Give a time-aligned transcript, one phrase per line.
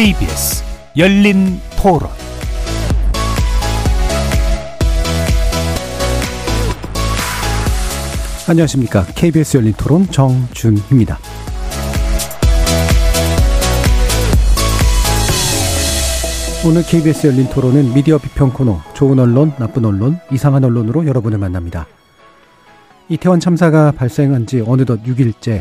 [0.00, 0.64] KBS
[0.96, 2.08] 열린 토론
[8.48, 9.04] 안녕하십니까.
[9.14, 11.18] KBS 열린 토론 정준희입니다.
[16.66, 21.86] 오늘 KBS 열린 토론은 미디어 비평 코너 좋은 언론, 나쁜 언론, 이상한 언론으로 여러분을 만납니다.
[23.10, 25.60] 이태원 참사가 발생한 지 어느덧 6일째,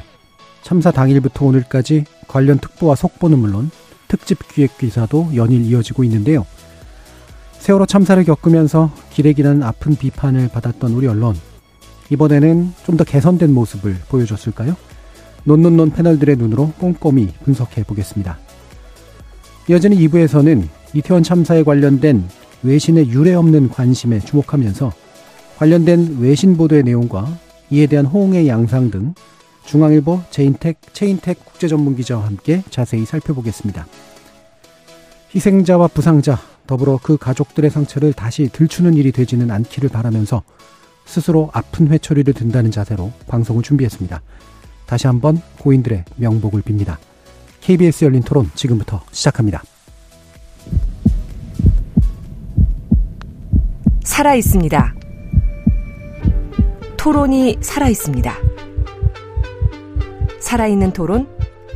[0.61, 3.69] 참사 당일부터 오늘까지 관련 특보와 속보는 물론
[4.09, 6.45] 특집 기획 기사도 연일 이어지고 있는데요.
[7.59, 11.35] 세월호 참사를 겪으면서 기레기라는 아픈 비판을 받았던 우리 언론,
[12.09, 14.75] 이번에는 좀 더 개선된 모습을 보여줬을까요?
[15.45, 18.37] 논논논 패널들의 눈으로 꼼꼼히 분석해 보겠습니다.
[19.69, 22.27] 이어지는 2부에서는 이태원 참사에 관련된
[22.63, 24.91] 외신의 유례 없는 관심에 주목하면서
[25.57, 27.27] 관련된 외신 보도의 내용과
[27.69, 29.13] 이에 대한 호응의 양상 등
[29.65, 33.85] 중앙일보 제인텍, 체인텍 국제전문 기자와 함께 자세히 살펴보겠습니다.
[35.33, 40.43] 희생자와 부상자, 더불어 그 가족들의 상처를 다시 들추는 일이 되지는 않기를 바라면서
[41.05, 44.21] 스스로 아픈 회초리를 든다는 자세로 방송을 준비했습니다.
[44.85, 46.97] 다시 한번 고인들의 명복을 빕니다.
[47.61, 49.63] KBS 열린 토론 지금부터 시작합니다.
[54.03, 54.95] 살아 있습니다.
[56.97, 58.58] 토론이 살아 있습니다.
[60.39, 61.27] 살아있는 토론,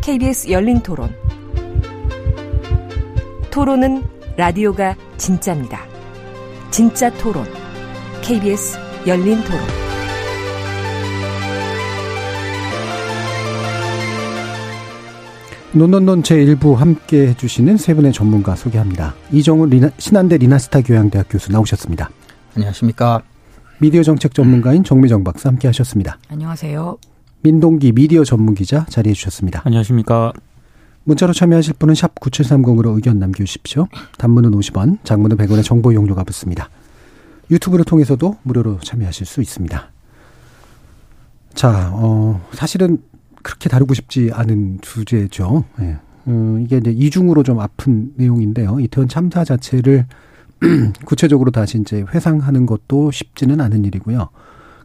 [0.02, 1.10] KBS 열린 토론.
[3.52, 4.04] 토론은
[4.36, 5.82] 라디오가 진짜입니다.
[6.72, 7.46] 진짜 토론,
[8.22, 9.60] KBS 열린 토론.
[15.76, 19.16] 논논논 제1부 함께 해주시는 세 분의 전문가 소개합니다.
[19.32, 22.10] 이정훈 리나, 신한대 리나스타 교양대학 교수 나오셨습니다.
[22.56, 23.24] 안녕하십니까.
[23.80, 26.20] 미디어 정책 전문가인 정미정 박사 함께 하셨습니다.
[26.30, 26.98] 안녕하세요.
[27.44, 29.62] 민동기 미디어 전문 기자 자리해 주셨습니다.
[29.66, 30.32] 안녕하십니까.
[31.04, 33.88] 문자로 참여하실 분은 샵 9730으로 의견 남겨주십시오.
[34.18, 36.70] 단문은 50원, 장문은 100원의 정보 이용료가 붙습니다.
[37.52, 39.92] 유튜브를 통해서도 무료로 참여하실 수 있습니다.
[41.54, 43.00] 자, 어, 사실은
[43.42, 45.66] 그렇게 다루고 싶지 않은 주제죠.
[45.82, 45.98] 예.
[46.30, 48.80] 음, 이게 이제 이중으로 좀 아픈 내용인데요.
[48.80, 50.06] 이태원 참사 자체를
[51.04, 54.30] 구체적으로 다시 이제 회상하는 것도 쉽지는 않은 일이고요.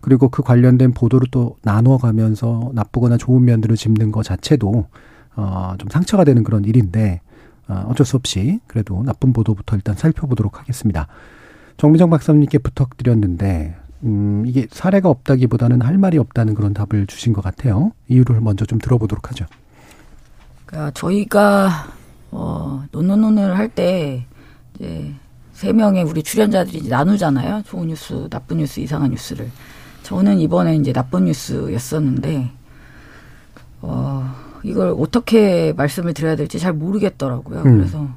[0.01, 4.87] 그리고 그 관련된 보도를 또 나눠가면서 나쁘거나 좋은 면들을 짚는 것 자체도
[5.37, 7.21] 어, 좀 상처가 되는 그런 일인데
[7.69, 11.07] 어, 어쩔 수 없이 그래도 나쁜 보도부터 일단 살펴보도록 하겠습니다.
[11.77, 17.93] 정미정 박사님께 부탁드렸는데 음, 이게 사례가 없다기보다는 할 말이 없다는 그런 답을 주신 것 같아요.
[18.09, 19.47] 이유를 먼저 좀 들어보도록 하죠.
[20.67, 21.87] 그러니까 저희가
[22.31, 24.27] 어, 논논논을 할 때
[24.75, 25.13] 이제
[25.53, 27.63] 세 명의 우리 출연자들이 나누잖아요.
[27.67, 29.51] 좋은 뉴스, 나쁜 뉴스, 이상한 뉴스를.
[30.09, 32.51] 저는 이번에 이제 나쁜 뉴스였었는데
[33.83, 37.61] 어, 이걸 어떻게 말씀을 드려야 될지 잘 모르겠더라고요.
[37.61, 37.77] 음.
[37.77, 38.09] 그래서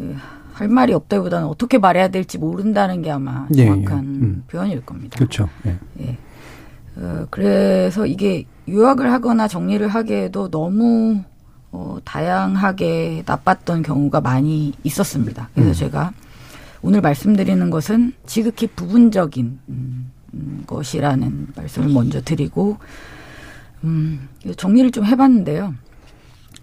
[0.00, 0.16] 예,
[0.54, 4.24] 할 말이 없다기보다는 어떻게 말해야 될지 모른다는 게 아마 정확한 예, 예.
[4.24, 4.44] 음.
[4.48, 5.18] 표현일 겁니다.
[5.18, 5.50] 그렇죠.
[5.66, 5.78] 예.
[6.00, 6.16] 예.
[6.96, 11.22] 어, 그래서 이게 요약을 하거나 정리를 하기에도 너무
[11.72, 15.50] 어, 다양하게 나빴던 경우가 많이 있었습니다.
[15.52, 15.74] 그래서 음.
[15.74, 16.12] 제가
[16.80, 20.10] 오늘 말씀드리는 것은 지극히 부분적인 음, 음,
[20.66, 22.78] 것이라는 말씀을 먼저 드리고
[23.84, 25.74] 음, 정리를 좀 해봤는데요.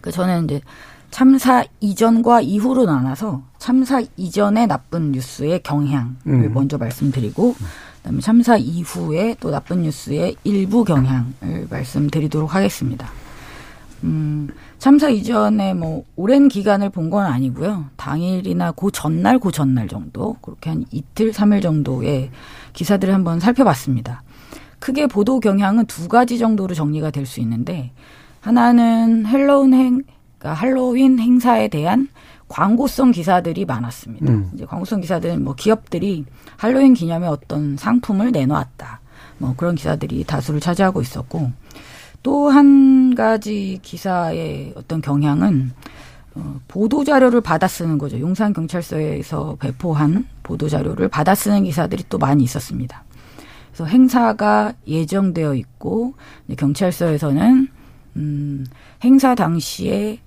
[0.02, 0.62] 그 저는 이제
[1.10, 6.54] 참사 이전과 이후로 나눠서 참사 이전의 나쁜 뉴스의 경향을 음.
[6.54, 7.56] 먼저 말씀드리고
[7.98, 13.10] 그다음에 참사 이후에 또 나쁜 뉴스의 일부 경향을 말씀드리도록 하겠습니다.
[14.04, 17.86] 음, 참사 이전에 뭐 오랜 기간을 본 건 아니고요.
[17.96, 22.30] 당일이나 그 전날, 그 전날 정도 그렇게 한 이틀, 삼일 정도의
[22.78, 24.22] 기사들을 한번 살펴봤습니다.
[24.78, 27.92] 크게 보도 경향은 두 가지 정도로 정리가 될 수 있는데
[28.40, 30.04] 하나는 헬로윈 행
[30.38, 32.08] 그러니까 할로윈 행사에 대한
[32.48, 34.32] 광고성 기사들이 많았습니다.
[34.32, 34.52] 음.
[34.54, 36.24] 이제 광고성 기사들은 뭐 기업들이
[36.58, 39.02] 할로윈 기념에 어떤 상품을 내놓았다.
[39.40, 41.52] 뭐 그런 기사들이 다수를 차지하고 있었고
[42.22, 45.87] 또 한 가지 기사의 어떤 경향은 어,
[46.68, 48.20] 보도 자료를 받아 쓰는 거죠.
[48.20, 53.04] 용산 경찰서에서 배포한 보도 자료를 받아 쓰는 기사들이 또 많이 있었습니다.
[53.72, 56.16] 그래서 행사가 예정되어 있고
[56.58, 57.68] 경찰서에서는
[58.16, 58.66] 음,
[59.04, 60.20] 행사 당시에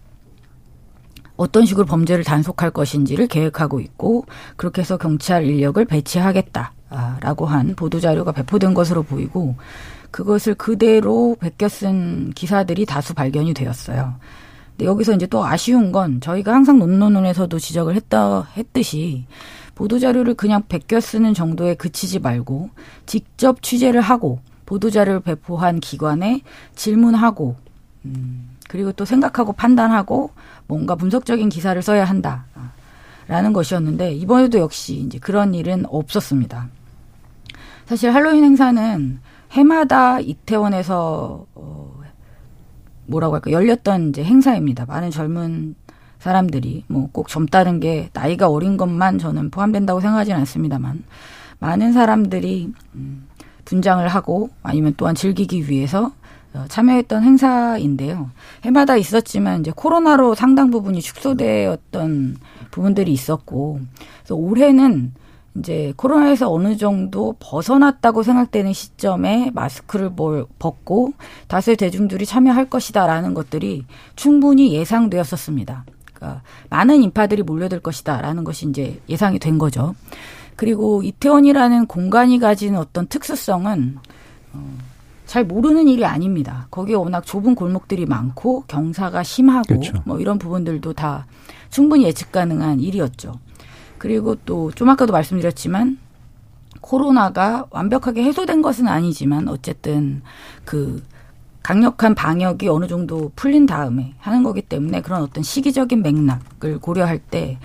[1.36, 8.32] 어떤 식으로 범죄를 단속할 것인지를 계획하고 있고 그렇게 해서 경찰 인력을 배치하겠다라고 한 보도 자료가
[8.32, 9.56] 배포된 것으로 보이고
[10.10, 14.16] 그것을 그대로 베껴 쓴 기사들이 다수 발견이 되었어요.
[14.84, 19.26] 여기서 이제 또 아쉬운 건 저희가 항상 논논논에서도 지적을 했다 했듯이
[19.74, 22.70] 보도 자료를 그냥 베껴 쓰는 정도에 그치지 말고
[23.06, 26.42] 직접 취재를 하고 보도 자료를 배포한 기관에
[26.74, 27.56] 질문하고
[28.04, 30.30] 음, 그리고 또 생각하고 판단하고
[30.66, 32.44] 뭔가 분석적인 기사를 써야 한다.
[33.30, 36.68] 라는 것이었는데 이번에도 역시 이제 그런 일은 없었습니다.
[37.86, 39.20] 사실 할로윈 행사는
[39.52, 41.89] 해마다 이태원에서 어
[43.10, 44.86] 뭐라고 할까 열렸던 이제 행사입니다.
[44.86, 45.74] 많은 젊은
[46.18, 51.02] 사람들이 뭐 꼭 젊다는 게 나이가 어린 것만 저는 포함된다고 생각하지는 않습니다만
[51.58, 53.26] 많은 사람들이 음
[53.64, 56.12] 분장을 하고 아니면 또한 즐기기 위해서
[56.52, 58.30] 어, 참여했던 행사인데요.
[58.64, 62.38] 해마다 있었지만 이제 코로나로 상당 부분이 축소되었던
[62.72, 63.78] 부분들이 있었고,
[64.18, 65.12] 그래서 올해는
[65.56, 70.12] 이제 코로나에서 어느 정도 벗어났다고 생각되는 시점에 마스크를
[70.58, 71.12] 벗고
[71.48, 75.84] 다수의 대중들이 참여할 것이다라는 것들이 충분히 예상되었었습니다.
[76.14, 79.94] 그러니까 많은 인파들이 몰려들 것이다라는 것이 이제 예상이 된 거죠.
[80.54, 83.96] 그리고 이태원이라는 공간이 가진 어떤 특수성은
[84.52, 84.78] 어,
[85.26, 86.66] 잘 모르는 일이 아닙니다.
[86.70, 89.94] 거기에 워낙 좁은 골목들이 많고 경사가 심하고 그렇죠.
[90.04, 91.26] 뭐 이런 부분들도 다
[91.70, 93.32] 충분히 예측 가능한 일이었죠.
[94.00, 95.98] 그리고 또 좀 아까도 말씀드렸지만
[96.80, 100.22] 코로나가 완벽하게 해소된 것은 아니지만 어쨌든
[100.64, 101.02] 그
[101.62, 107.58] 강력한 방역이 어느 정도 풀린 다음에 하는 거기 때문에 그런 어떤 시기적인 맥락을 고려할 때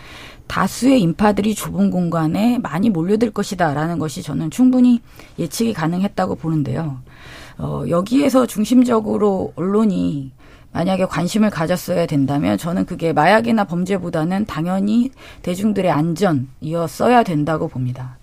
[0.47, 5.01] 다수의 인파들이 좁은 공간에 많이 몰려들 것이다라는 것이 저는 충분히
[5.39, 6.99] 예측이 가능했다고 보는데요.
[7.57, 10.33] 어, 여기에서 중심적으로 언론이
[10.75, 15.09] 만약에 관심을 가졌어야 된다면 저는 그게 마약이나 범죄보다는 당연히
[15.41, 18.17] 대중들의 안전이었어야 된다고 봅니다.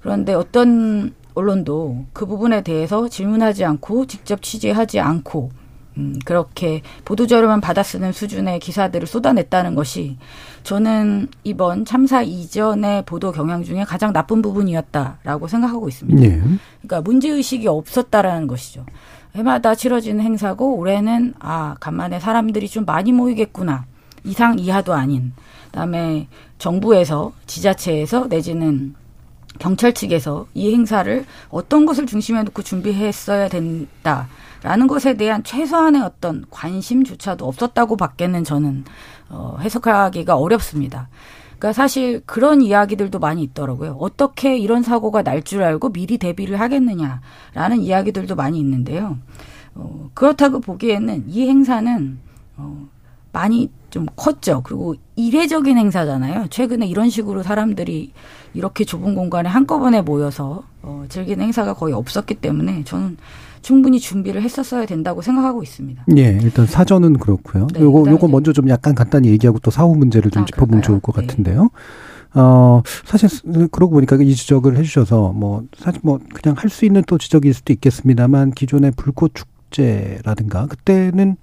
[0.00, 5.50] 그런데 어떤 언론도 그 부분에 대해서 질문하지 않고 직접 취재하지 않고
[5.98, 10.16] 음, 그렇게 보도자료만 받아 쓰는 수준의 기사들을 쏟아냈다는 것이
[10.62, 16.20] 저는 이번 참사 이전의 보도 경향 중에 가장 나쁜 부분이었다라고 생각하고 있습니다.
[16.20, 16.40] 네.
[16.82, 18.86] 그러니까 문제의식이 없었다라는 것이죠.
[19.36, 23.84] 해마다 치러지는 행사고 올해는 아, 간만에 사람들이 좀 많이 모이겠구나.
[24.24, 25.32] 이상 이하도 아닌.
[25.66, 26.26] 그다음에
[26.58, 28.94] 정부에서 지자체에서 내지는
[29.58, 37.46] 경찰 측에서 이 행사를 어떤 것을 중심에 놓고 준비했어야 된다라는 것에 대한 최소한의 어떤 관심조차도
[37.46, 38.84] 없었다고 밖에는 저는
[39.28, 41.08] 어, 해석하기가 어렵습니다.
[41.58, 43.96] 그러니까 사실 그런 이야기들도 많이 있더라고요.
[43.98, 49.16] 어떻게 이런 사고가 날 줄 알고 미리 대비를 하겠느냐라는 이야기들도 많이 있는데요.
[49.74, 52.18] 어, 그렇다고 보기에는 이 행사는
[52.56, 52.88] 어,
[53.32, 54.62] 많이 좀 컸죠.
[54.64, 56.48] 그리고 이례적인 행사잖아요.
[56.48, 58.12] 최근에 이런 식으로 사람들이
[58.54, 63.16] 이렇게 좁은 공간에 한꺼번에 모여서 어, 즐기는 행사가 거의 없었기 때문에 저는
[63.66, 66.04] 충분히 준비를 했었어야 된다고 생각하고 있습니다.
[66.16, 67.66] 예, 일단 사전은 그렇고요.
[67.74, 71.00] 네, 요거 요거 먼저 좀 약간 간단히 얘기하고 또 사후 문제를 좀 아, 짚어보면 좋을
[71.00, 71.26] 것 네.
[71.26, 71.70] 같은데요.
[72.34, 73.28] 어, 사실,
[73.72, 77.72] 그러고 보니까 이 지적을 해주셔서, 뭐, 사실 뭐, 그냥 할 수 있는 또 지적일 수도
[77.72, 81.36] 있겠습니다만, 기존의 불꽃 축제라든가, 그때는,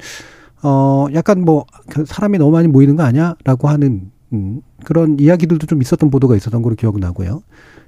[0.61, 3.35] 어, 약간 뭐, 그 사람이 너무 많이 모이는 거 아니야?
[3.43, 7.41] 라고 하는, 음, 그런 이야기들도 좀 있었던 보도가 있었던 걸로 기억나고요.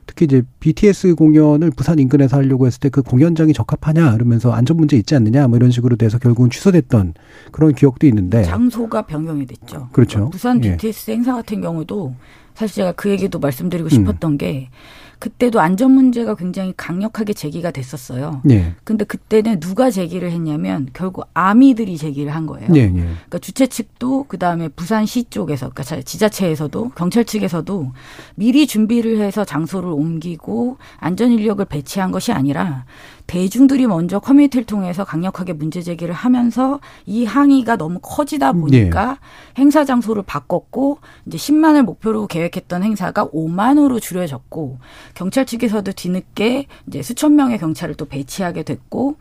[0.06, 4.96] 특히 이제 BTS 공연을 부산 인근에서 하려고 했을 때 그 공연장이 적합하냐 이러면서 안전 문제
[4.96, 7.14] 있지 않느냐 뭐 이런 식으로 돼서 결국은 취소됐던
[7.52, 9.90] 그런 기억도 있는데 장소가 변경이 됐죠.
[9.92, 10.30] 그렇죠.
[10.30, 11.16] 부산 BTS 예.
[11.16, 12.16] 행사 같은 경우도
[12.54, 14.38] 사실 제가 그 얘기도 말씀드리고 싶었던 음.
[14.38, 14.70] 게
[15.20, 18.42] 그때도 안전 문제가 굉장히 강력하게 제기가 됐었어요.
[18.50, 18.76] 예.
[18.84, 22.68] 근데 그때는 누가 제기를 했냐면 결국 아미들이 제기를 한 거예요.
[22.76, 22.90] 예, 예.
[22.92, 27.92] 그러니까 주최 측도 그다음에 부산시 쪽에서 그러니까 지자체에서도 경찰 측에서도
[28.36, 32.86] 미리 준비를 해서 장소를 옮기고 안전 인력을 배치한 것이 아니라
[33.28, 39.62] 대중들이 먼저 커뮤니티를 통해서 강력하게 문제 제기를 하면서 이 항의가 너무 커지다 보니까 네.
[39.62, 44.78] 행사 장소를 바꿨고 이제 10만을 목표로 계획했던 행사가 5만으로 줄여졌고
[45.16, 49.18] 경찰 측에서도 뒤늦게 이제 수천 명의 경찰을 또 배치하게 됐고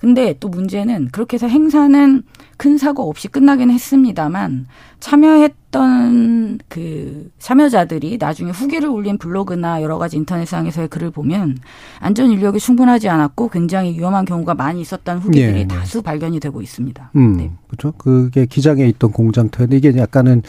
[0.00, 2.22] 근데 또 문제는 그렇게 해서 행사는
[2.56, 4.66] 큰 사고 없이 끝나긴 했습니다만
[5.00, 11.58] 참여했던 그 참여자들이 나중에 후기를 올린 블로그나 여러 가지 인터넷상에서의 글을 보면
[12.00, 15.66] 안전 인력이 충분하지 않았고 굉장히 위험한 경우가 많이 있었다는 후기들이 네, 네.
[15.68, 17.10] 다수 발견이 되고 있습니다.
[17.16, 17.50] 음, 네.
[17.68, 17.92] 그렇죠.
[17.92, 20.42] 그게 기장에 있던 공장터인데 이게 약간은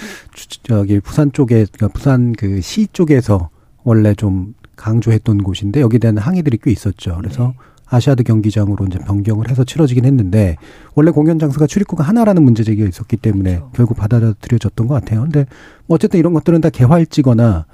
[0.63, 3.49] 저기 부산 쪽에 그러니까 부산 그 시 쪽에서
[3.83, 7.15] 원래 좀 강조했던 곳인데 여기에 대한 항의들이 꽤 있었죠.
[7.17, 7.53] 그래서 네.
[7.89, 10.55] 아시아드 경기장으로 이제 변경을 해서 치러지긴 했는데
[10.95, 13.71] 원래 공연 장소가 출입구가 하나라는 문제 제기가 있었기 때문에 그렇죠.
[13.73, 15.21] 결국 받아들여졌던 것 같아요.
[15.21, 15.45] 근데
[15.87, 17.65] 뭐 어쨌든 이런 것들은 다 개활지거나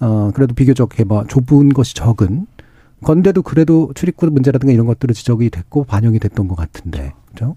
[0.00, 2.46] 어 그래도 비교적 뭐 좁은 것이 적은
[3.02, 7.56] 건데도 그래도 출입구 문제라든가 이런 것들은 지적이 됐고 반영이 됐던 것 같은데 그죠?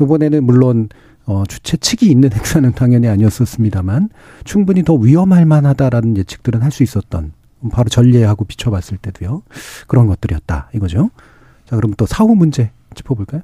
[0.00, 0.88] 이번에는 물론
[1.26, 4.10] 어, 주최 측이 있는 행사는 당연히 아니었었습니다만
[4.44, 7.32] 충분히 더 위험할 만하다라는 예측들은 할 수 있었던
[7.70, 9.42] 바로 전례하고 비춰봤을 때도요
[9.86, 11.10] 그런 것들이었다 이거죠.
[11.66, 13.42] 자, 그럼 또 사후 문제 짚어볼까요?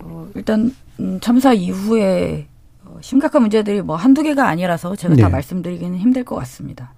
[0.00, 2.46] 어, 일단 음, 참사 이후에
[2.84, 5.32] 어, 심각한 문제들이 뭐 한두 개가 아니라서 제가 다 네.
[5.32, 6.92] 말씀드리기는 힘들 것 같습니다.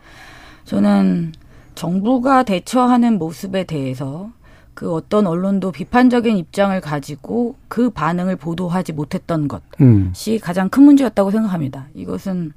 [0.64, 1.32] 저는
[1.74, 4.30] 정부가 대처하는 모습에 대해서
[4.74, 9.62] 그 어떤 언론도 비판적인 입장을 가지고 그 반응을 보도하지 못했던 것.
[9.80, 10.10] 음.
[10.12, 11.86] 시 가장 큰 문제였다고 생각합니다.
[11.94, 12.52] 이것은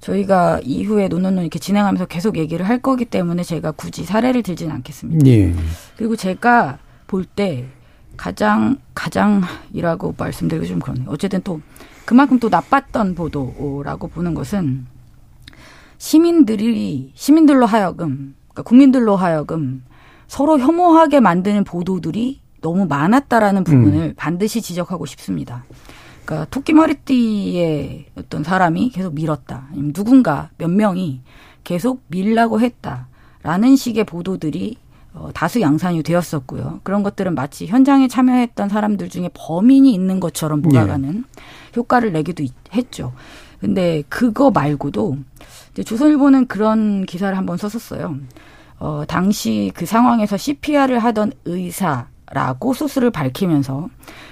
[0.00, 5.26] 저희가 이후에 논논논 이렇게 진행하면서 계속 얘기를 할 거기 때문에 제가 굳이 사례를 들지는 않겠습니다.
[5.26, 5.54] 예.
[5.96, 6.78] 그리고 제가
[7.10, 7.66] 볼 때
[8.16, 11.08] 가장 가장이라고 말씀드리기 좀 그러네요.
[11.08, 11.60] 어쨌든 또
[12.04, 14.86] 그만큼 또 나빴던 보도라고 보는 것은
[15.98, 19.82] 시민들이 시민들로 하여금 그러니까 국민들로 하여금
[20.28, 25.64] 서로 혐오하게 만드는 보도들이 너무 많았다라는 부분을 반드시 지적하고 싶습니다.
[26.24, 29.68] 그러니까 토끼 머리띠의 어떤 사람이 계속 밀었다.
[29.72, 31.22] 아니면 누군가 몇 명이
[31.64, 34.76] 계속 밀라고 했다라는 식의 보도들이
[35.14, 36.80] 어, 다수 양산이 되었었고요.
[36.82, 41.24] 그런 것들은 마치 현장에 참여했던 사람들 중에 범인이 있는 것처럼 몰아가는
[41.76, 43.12] 효과를 내기도 있- 했죠.
[43.60, 45.18] 근데 그거 말고도
[45.72, 48.16] 이제 조선일보는 그런 기사를 한번 썼었어요.
[48.78, 53.88] 어, 당시 그 상황에서 CPR을 하던 의사라고 소스를 밝히면서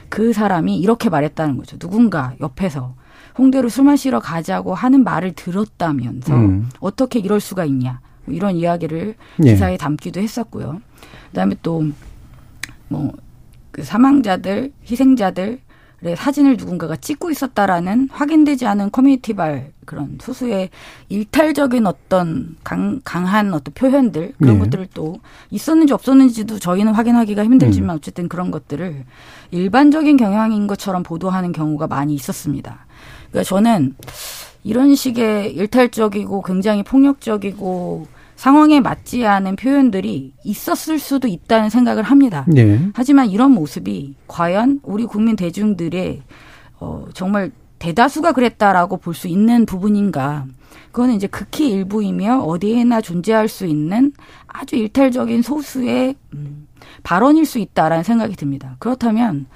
[0.08, 1.78] 그 사람이 이렇게 말했다는 거죠.
[1.78, 2.94] 누군가 옆에서
[3.37, 6.70] 홍대로 술 마시러 가자고 하는 말을 들었다면서 음.
[6.80, 8.00] 어떻게 이럴 수가 있냐.
[8.28, 9.50] 뭐 이런 이야기를 예.
[9.50, 10.80] 기사에 담기도 했었고요.
[11.30, 13.12] 그다음에 또뭐
[13.70, 15.61] 그 사망자들, 희생자들
[16.00, 20.70] 의 사진을 누군가가 찍고 있었다라는 확인되지 않은 커뮤니티발 그런 소수의
[21.08, 24.61] 일탈적인 어떤 강, 강한 어떤 표현들 그런 네.
[24.61, 25.18] 것들을 또
[25.50, 27.97] 있었는지 없었는지도 저희는 확인하기가 힘들지만 음.
[27.97, 29.04] 어쨌든 그런 것들을
[29.50, 32.87] 일반적인 경향인 것처럼 보도하는 경우가 많이 있었습니다.
[33.30, 33.97] 그러니까 저는
[34.62, 38.06] 이런 식의 일탈적이고 굉장히 폭력적이고
[38.38, 42.47] 상황에 맞지 않은 표현들이 있었을 수도 있다는 생각을 합니다.
[42.57, 42.78] 예.
[42.95, 46.23] 하지만 이런 모습이 과연 우리 국민 대중들의
[46.78, 50.47] 어, 정말 대다수가 그랬다라고 볼 수 있는 부분인가?
[50.92, 54.12] 그거는 이제 극히 일부이며 어디에나 존재할 수 있는
[54.47, 56.68] 아주 일탈적인 소수의 음,
[57.02, 58.76] 발언일 수 있다라는 생각이 듭니다.
[58.78, 59.47] 그렇다면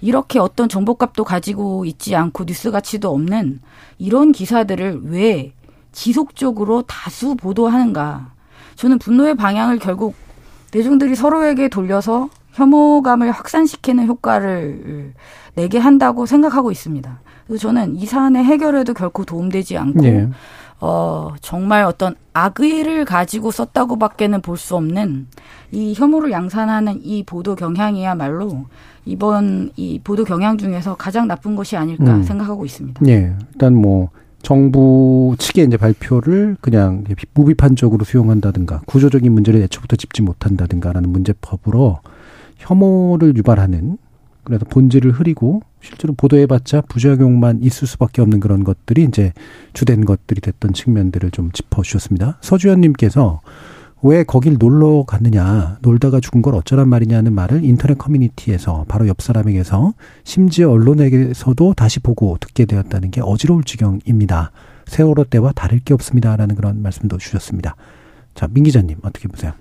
[0.00, 3.60] 이렇게 어떤 정보값도 가지고 있지 않고 뉴스 가치도 없는
[3.98, 5.52] 이런 기사들을 왜
[5.92, 8.31] 지속적으로 다수 보도하는가?
[8.82, 10.16] 저는 분노의 방향을 결국
[10.72, 15.12] 대중들이 서로에게 돌려서 혐오감을 확산시키는 효과를
[15.54, 17.20] 내게 한다고 생각하고 있습니다.
[17.46, 20.28] 그래서 저는 이 사안의 해결에도 결코 도움되지 않고 예.
[20.80, 25.28] 어, 정말 어떤 악의를 가지고 썼다고밖에는 볼 수 없는
[25.70, 28.64] 이 혐오를 양산하는 이 보도 경향이야말로
[29.04, 32.24] 이번 이 보도 경향 중에서 가장 나쁜 것이 아닐까 음.
[32.24, 33.00] 생각하고 있습니다.
[33.06, 33.32] 예.
[33.52, 34.08] 일단 뭐
[34.42, 42.00] 정부 측의 이제 발표를 그냥 무비판적으로 수용한다든가 구조적인 문제를 애초부터 짚지 못한다든가라는 문제법으로
[42.58, 43.98] 혐오를 유발하는
[44.44, 49.32] 그래서 본질을 흐리고 실제로 보도해봤자 부작용만 있을 수밖에 없는 그런 것들이 이제
[49.72, 52.38] 주된 것들이 됐던 측면들을 좀 짚어주셨습니다.
[52.40, 53.40] 서주현님께서
[54.04, 59.94] 왜 거길 놀러 갔느냐, 놀다가 죽은 걸 어쩌란 말이냐는 말을 인터넷 커뮤니티에서 바로 옆 사람에게서
[60.24, 64.50] 심지어 언론에게서도 다시 보고 듣게 되었다는 게 어지러울 지경입니다.
[64.86, 67.76] 세월호 때와 다를 게 없습니다라는 그런 말씀도 주셨습니다.
[68.34, 69.52] 자, 민 기자님 어떻게 보세요?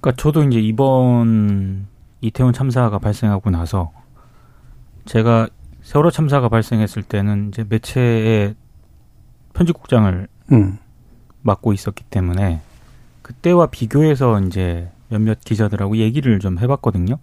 [0.00, 1.86] 그러니까 저도 이제 이번
[2.20, 3.92] 이태원 참사가 발생하고 나서
[5.04, 5.48] 제가
[5.82, 8.56] 세월호 참사가 발생했을 때는 이제 매체의
[9.54, 10.78] 편집국장을 음,
[11.42, 12.60] 맡고 있었기 때문에
[13.22, 17.18] 그때와 비교해서 이제 몇몇 기자들하고 얘기를 좀 해봤거든요.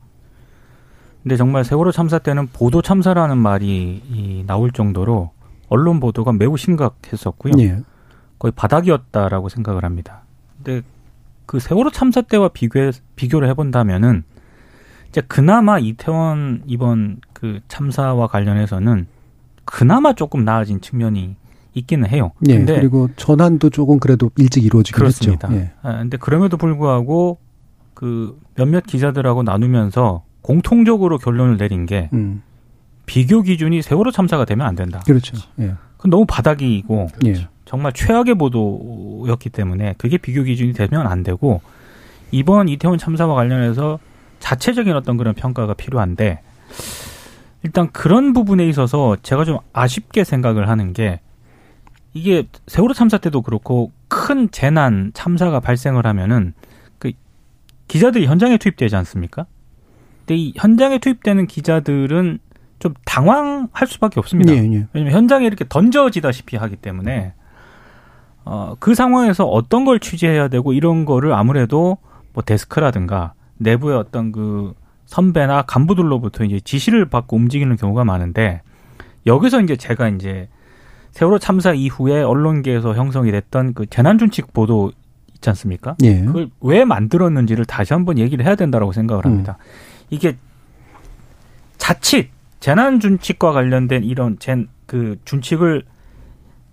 [1.24, 5.32] 근데 정말 세월호 참사 때는 보도 참사라는 말이 이 나올 정도로
[5.70, 7.54] 언론 보도가 매우 심각했었고요.
[7.60, 7.82] 예,
[8.40, 10.22] 거의 바닥이었다라고 생각을 합니다.
[10.58, 10.82] 근데
[11.46, 14.24] 그 세월호 참사 때와 비교 비교를 해본다면은
[15.10, 19.08] 이제 그나마 이태원 이번 그 참사와 관련해서는
[19.66, 21.36] 그나마 조금 나아진 측면이
[21.78, 22.32] 있기는 해요.
[22.48, 22.58] 예.
[22.58, 25.48] 근데 그리고 전환도 조금 그래도 일찍 이루어지긴 그렇습니다.
[25.48, 25.62] 했죠.
[25.62, 25.72] 예.
[25.82, 27.40] 아, 근데 그럼에도 불구하고
[27.94, 32.42] 그 몇몇 기자들하고 나누면서 공통적으로 결론을 내린 게 음,
[33.06, 35.02] 비교 기준이 세월호 참사가 되면 안 된다.
[35.06, 35.38] 그렇죠.
[35.60, 41.62] 예, 그건 너무 바닥이고 예, 정말 최악의 보도였기 때문에 그게 비교 기준이 되면 안 되고
[42.32, 44.00] 이번 이태원 참사와 관련해서
[44.40, 46.42] 자체적인 어떤 그런 평가가 필요한데
[47.64, 51.20] 일단 그런 부분에 있어서 제가 좀 아쉽게 생각을 하는 게
[52.18, 56.54] 이게 세월호 참사 때도 그렇고 큰 재난 참사가 발생을 하면은
[57.00, 57.12] 그
[57.88, 59.46] 기자들이 현장에 투입되지 않습니까?
[60.20, 62.40] 근데 이 현장에 투입되는 기자들은
[62.80, 64.54] 좀 당황할 수밖에 없습니다.
[64.54, 64.88] 예, 예.
[64.94, 67.34] 왜냐면 현장에 이렇게 던져지다시피 하기 때문에
[68.46, 71.98] 어, 그 상황에서 어떤 걸 취재해야 되고 이런 거를 아무래도
[72.34, 74.74] 뭐 데스크라든가 내부의 어떤 그
[75.06, 78.62] 선배나 간부들로부터 이제 지시를 받고 움직이는 경우가 많은데
[79.26, 80.50] 여기서 이제 제가 이제
[81.18, 84.92] 세월호 참사 이후에 언론계에서 형성이 됐던 그 재난준칙 보도
[85.34, 85.96] 있지 않습니까?
[86.04, 86.24] 예.
[86.24, 89.58] 그걸 왜 만들었는지를 다시 한번 얘기를 해야 된다고 생각을 합니다.
[90.12, 90.38] 이게
[91.80, 95.86] 자칫 재난준칙과 관련된 이런 젠, 그 준칙을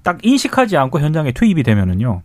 [0.02, 2.20] 딱 인식하지 않고 현장에 투입이 되면은요.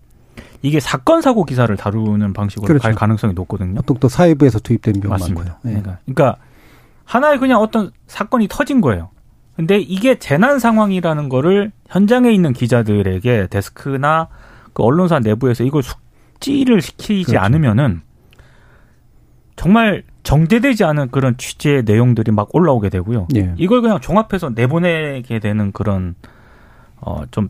[0.62, 2.84] 이게 사건 사고 기사를 다루는 방식으로 그렇죠.
[2.84, 3.76] 갈 가능성이 높거든요.
[3.76, 5.26] 보통 또 사회부에서 투입되는 경우가.
[5.26, 5.56] 많고요.
[5.64, 5.70] 예.
[5.70, 6.36] 그러니까, 그러니까
[7.06, 9.10] 하나의 그냥 어떤 사건이 터진 거예요.
[9.60, 14.30] 근데 이게 재난 상황이라는 거를 현장에 있는 기자들에게 데스크나
[14.72, 17.44] 그 언론사 내부에서 이걸 숙지를 시키지 그렇죠.
[17.44, 18.00] 않으면은
[19.58, 23.28] 정말 정제되지 않은 그런 취재의 내용들이 막 올라오게 되고요.
[23.36, 23.54] 예.
[23.58, 26.16] 이걸 그냥 종합해서 내보내게 되는 그런
[27.02, 27.50] 어 좀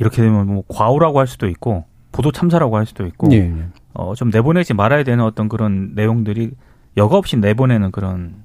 [0.00, 3.36] 이렇게 되면 뭐 과오라고 할 수도 있고 보도 참사라고 할 수도 있고 예.
[3.36, 3.54] 예.
[3.92, 6.50] 어, 좀 내보내지 말아야 되는 어떤 그런 내용들이
[6.96, 8.42] 여과 없이 내보내는 그런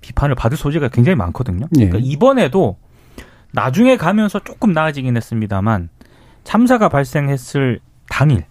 [0.00, 1.66] 비판을 받을 소지가 굉장히 많거든요.
[1.78, 1.88] 예.
[1.88, 2.76] 그러니까 이번에도
[3.52, 5.88] 나중에 가면서 조금 나아지긴 했습니다만
[6.44, 8.44] 참사가 발생했을 당일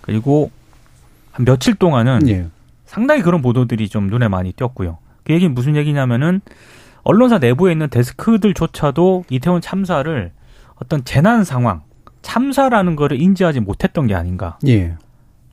[0.00, 0.50] 그리고
[1.30, 2.48] 한 며칠 동안은 예.
[2.84, 4.98] 상당히 그런 보도들이 좀 눈에 많이 띄었고요.
[5.24, 6.40] 그 얘기는 무슨 얘기냐면은
[7.04, 10.32] 언론사 내부에 있는 데스크들조차도 이태원 참사를
[10.76, 11.82] 어떤 재난 상황,
[12.22, 14.58] 참사라는 거를 인지하지 못했던 게 아닌가.
[14.66, 14.96] 예.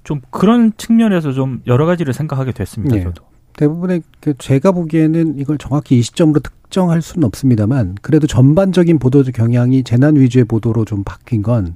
[0.04, 2.98] 좀 그런 측면에서 좀 여러 가지를 생각하게 됐습니다.
[2.98, 3.04] 예.
[3.04, 3.29] 저도.
[3.60, 9.84] 대부분의 그 제가 보기에는 이걸 정확히 이 시점으로 특정할 수는 없습니다만 그래도 전반적인 보도 경향이
[9.84, 11.76] 재난 위주의 보도로 좀 바뀐 건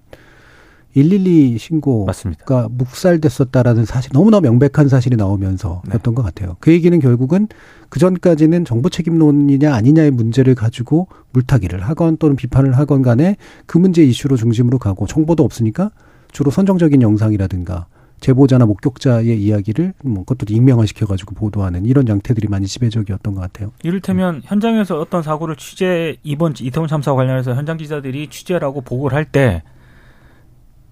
[0.94, 2.70] 112 신고가 맞습니다.
[2.72, 6.56] 묵살됐었다라는 사실 너무나 명백한 사실이 나오면서였던 것 같아요.
[6.62, 7.50] 그 얘기는 결국은
[7.90, 13.36] 그 전까지는 정부 책임론이냐 아니냐의 문제를 가지고 물타기를 하건 또는 비판을 하건 간에
[13.66, 15.92] 그 문제 이슈로 중심으로 가고 정보도 없으니까
[16.32, 17.88] 주로 선정적인 영상이라든가
[18.24, 23.72] 제보자나 목격자의 이야기를 뭐 그것도 익명화 시켜 가지고 보도하는 이런 양태들이 많이 지배적이었던 것 같아요.
[23.84, 29.64] 이를테면 현장에서 어떤 사고를 취재 이번 이태원 참사 관련해서 현장 기자들이 취재라고 보고를 할 때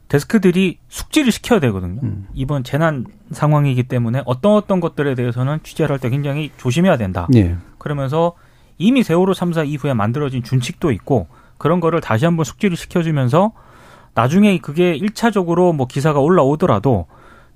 [0.10, 2.02] 데스크들이 숙지를 시켜야 되거든요.
[2.04, 2.28] 음.
[2.34, 7.28] 이번 재난 상황이기 때문에 어떤 어떤 것들에 대해서는 취재를 할 때 굉장히 조심해야 된다.
[7.36, 7.56] 예.
[7.78, 8.34] 그러면서
[8.78, 13.54] 이미 세월호 참사 이후에 만들어진 준칙도 있고 그런 거를 다시 한번 숙지를 시켜주면서
[14.16, 17.06] 나중에 그게 일차적으로뭐 기사가 올라오더라도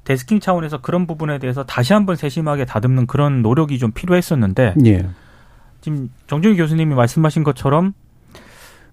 [0.06, 5.10] 데스킹 차원에서 그런 부분에 대해서 다시 한번 세심하게 다듬는 그런 노력이 좀 필요했었는데 예.
[5.82, 7.94] 지금 정준희 교수님이 말씀하신 것처럼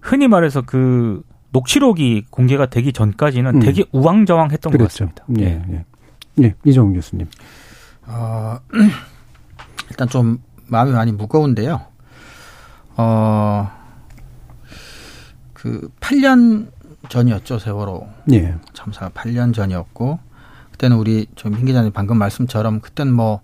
[0.01, 3.59] 흔히 말해서 그 녹취록이 공개가 되기 전까지는 음.
[3.59, 5.05] 되게 우왕좌왕했던 것 그랬죠.
[5.05, 5.23] 같습니다.
[5.39, 5.61] 예.
[5.71, 5.85] 예.
[6.43, 6.55] 예.
[6.65, 7.27] 이정훈 교수님.
[8.07, 8.57] 어,
[9.89, 11.79] 일단 좀 마음이 많이 무거운데요.
[12.97, 13.71] 어,
[15.53, 16.67] 그 8년
[17.09, 18.55] 전이었죠, 세월호 예.
[18.73, 20.19] 참사가 8년 전이었고,
[20.83, 23.39] 그때는 우리 좀민 기자님 방금 말씀처럼 그때는 뭐,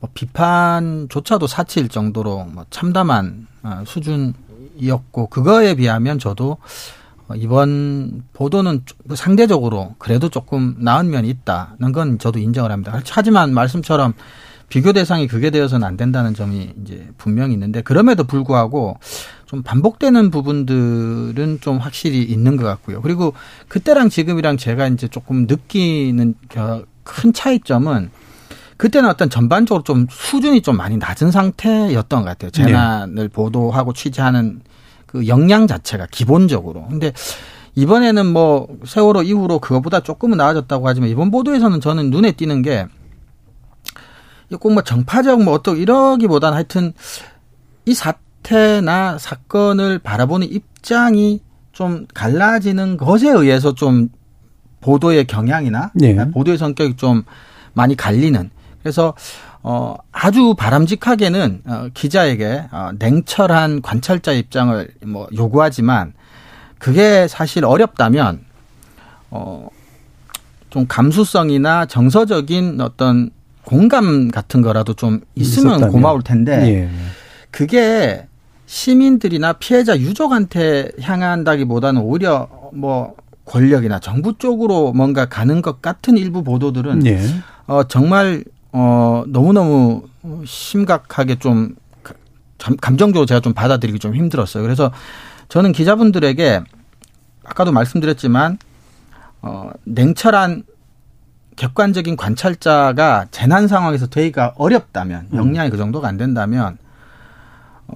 [0.00, 6.58] 뭐 비판조차도 사치일 정도로 뭐 참담한 어, 수준이었고, 그거에 비하면 저도
[7.28, 13.00] 어, 이번 보도는 좀 상대적으로 그래도 조금 나은 면이 있다는 건 저도 인정을 합니다.
[13.10, 14.12] 하지만 말씀처럼
[14.68, 18.98] 비교 대상이 그게 되어서는 안 된다는 점이 이제 분명히 있는데 그럼에도 불구하고
[19.46, 23.00] 좀 반복되는 부분들은 좀 확실히 있는 것 같고요.
[23.02, 23.34] 그리고
[23.68, 28.10] 그때랑 지금이랑 제가 이제 조금 느끼는 그큰 차이점은
[28.76, 32.50] 그때는 어떤 전반적으로 좀 수준이 좀 많이 낮은 상태였던 것 같아요.
[32.50, 34.62] 재난을 보도하고 취재하는
[35.06, 36.86] 그 역량 자체가 기본적으로.
[36.88, 37.12] 근데
[37.76, 42.86] 이번에는 뭐 세월호 이후로 그거보다 조금은 나아졌다고 하지만 이번 보도에서는 저는 눈에 띄는 게
[44.60, 46.92] 꼭 뭐 정파적 뭐 어떤 이러기보다는 하여튼
[47.86, 51.40] 이 사 태나 사건을 바라보는 입장이
[51.72, 54.10] 좀 갈라지는 것에 의해서 좀
[54.80, 56.14] 보도의 경향이나 예.
[56.30, 57.24] 보도의 성격이 좀
[57.72, 59.14] 많이 갈리는 그래서
[59.62, 66.12] 어 아주 바람직하게는 어 기자에게 어 냉철한 관찰자 입장을 뭐 요구하지만
[66.78, 68.44] 그게 사실 어렵다면
[69.30, 73.30] 어좀 감수성이나 정서적인 어떤
[73.64, 75.92] 공감 같은 거라도 좀 있으면 있었다면.
[75.92, 76.90] 고마울 텐데 예.
[77.50, 78.26] 그게
[78.66, 87.06] 시민들이나 피해자 유족한테 향한다기보다는 오히려 뭐 권력이나 정부 쪽으로 뭔가 가는 것 같은 일부 보도들은
[87.06, 87.20] 예.
[87.66, 90.04] 어 정말 어 너무너무
[90.46, 91.76] 심각하게 좀
[92.58, 94.62] 감- 감정적으로 제가 좀 받아들이기 좀 힘들었어요.
[94.62, 94.90] 그래서
[95.48, 96.62] 저는 기자분들에게
[97.44, 98.58] 아까도 말씀드렸지만
[99.42, 100.62] 어 냉철한
[101.56, 106.78] 객관적인 관찰자가 재난 상황에서 되기가 어렵다면 역량이 그 정도가 안 된다면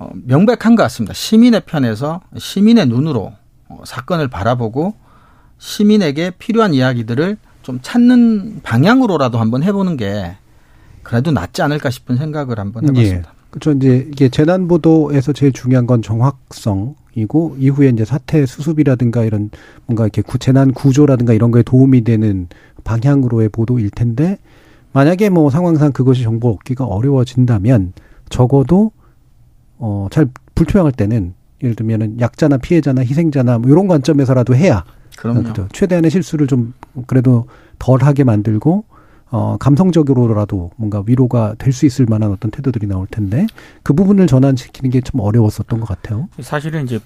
[0.00, 1.12] 어, 명백한 것 같습니다.
[1.12, 3.32] 시민의 편에서 시민의 눈으로
[3.68, 4.94] 어, 사건을 바라보고
[5.58, 10.36] 시민에게 필요한 이야기들을 좀 찾는 방향으로라도 한번 해보는 게
[11.02, 13.00] 그래도 낫지 않을까 싶은 생각을 한번 예.
[13.00, 13.32] 해봤습니다.
[13.50, 13.72] 그렇죠.
[13.72, 19.50] 이제 이게 재난 보도에서 제일 중요한 건 정확성이고 이후에 이제 사태 수습이라든가 이런
[19.86, 22.48] 뭔가 이렇게 구, 재난 구조라든가 이런 거에 도움이 되는
[22.84, 24.38] 방향으로의 보도일 텐데
[24.92, 27.94] 만약에 뭐 상황상 그것이 정보 얻기가 어려워진다면
[28.28, 28.92] 적어도
[29.78, 34.84] 어 잘 불투명할 때는 예를 들면은 약자나 피해자나 희생자나 뭐 이런 관점에서라도 해야
[35.16, 35.42] 그럼요.
[35.42, 35.68] 그렇죠.
[35.72, 36.74] 최대한의 실수를 좀
[37.06, 37.46] 그래도
[37.78, 38.84] 덜하게 만들고
[39.30, 43.46] 어 감성적으로라도 뭔가 위로가 될 수 있을 만한 어떤 태도들이 나올 텐데
[43.82, 46.28] 그 부분을 전환시키는 게 좀 어려웠었던 것 같아요.
[46.40, 46.98] 사실은 이제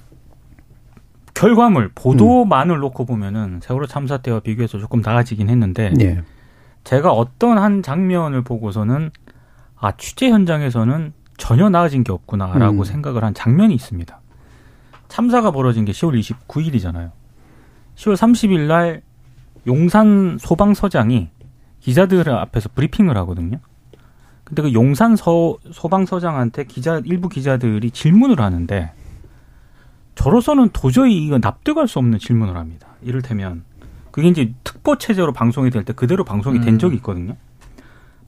[1.34, 6.22] 결과물 보도만을 놓고 보면은 세월호 참사 때와 비교해서 조금 나아지긴 했는데 예.
[6.84, 9.10] 제가 어떤 한 장면을 보고서는
[9.76, 12.84] 아 취재 현장에서는 전혀 나아진 게 없구나라고 음.
[12.84, 14.20] 생각을 한 장면이 있습니다.
[15.08, 17.10] 참사가 벌어진 게 10월 29일이잖아요.
[17.96, 19.02] 10월 30일 날
[19.66, 21.30] 용산 소방서장이
[21.80, 23.58] 기자들 앞에서 브리핑을 하거든요.
[24.44, 28.92] 근데 그 용산 서, 소방서장한테 기자 일부 기자들이 질문을 하는데
[30.14, 32.86] 저로서는 도저히 이거 납득할 수 없는 질문을 합니다.
[33.02, 33.64] 이를테면
[34.12, 36.78] 그게 이제 특보 체제로 방송이 될 때 그대로 방송이 된 음.
[36.78, 37.34] 적이 있거든요.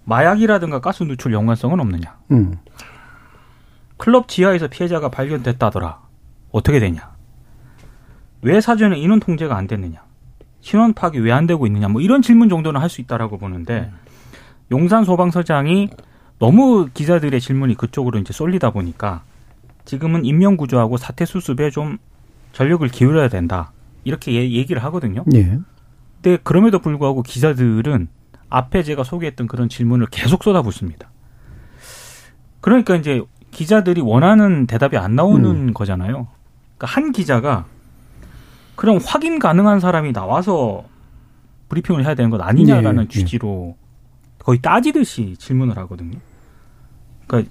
[0.03, 2.19] 마약이라든가 가스 누출 연관성은 없느냐?
[2.33, 2.57] 음.
[3.97, 6.01] 클럽 지하에서 피해자가 발견됐다더라.
[6.53, 7.15] 어떻게 되냐?
[8.43, 10.03] 왜 사전에 인원 통제가 안 됐느냐?
[10.61, 11.89] 신원 파악이 왜 안 되고 있느냐?
[11.89, 13.91] 뭐 이런 질문 정도는 할 수 있다라고 보는데
[14.71, 15.91] 용산 소방서장이
[16.39, 19.23] 너무 기자들의 질문이 그쪽으로 이제 쏠리다 보니까
[19.85, 21.99] 지금은 인명 구조하고 사태 수습에 좀
[22.53, 23.73] 전력을 기울여야 된다.
[24.05, 25.25] 이렇게 얘- 얘기를 하거든요.
[25.35, 25.59] 예.
[26.23, 28.09] 근데 그럼에도 불구하고 기자들은
[28.49, 31.11] 앞에 제가 소개했던 그런 질문을 계속 쏟아붓습니다.
[32.61, 33.23] 그러니까 이제
[33.55, 36.29] 기자들이 원하는 대답이 안 나오는 거잖아요.
[36.77, 37.65] 그러니까 한 기자가
[38.77, 40.85] 그럼 확인 가능한 사람이 나와서
[41.69, 43.09] 브리핑을 해야 되는 것 아니냐라는 예, 예.
[43.09, 43.77] 취지로
[44.39, 46.19] 거의 따지듯이 질문을 하거든요.
[47.27, 47.51] 그러니까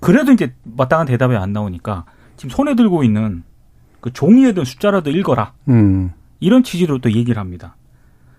[0.00, 2.04] 그래도 이제 마땅한 대답이 안 나오니까
[2.36, 3.42] 지금 손에 들고 있는
[4.00, 5.52] 그 종이에든 숫자라도 읽어라.
[5.68, 6.12] 음.
[6.40, 7.76] 이런 취지로 또 얘기를 합니다.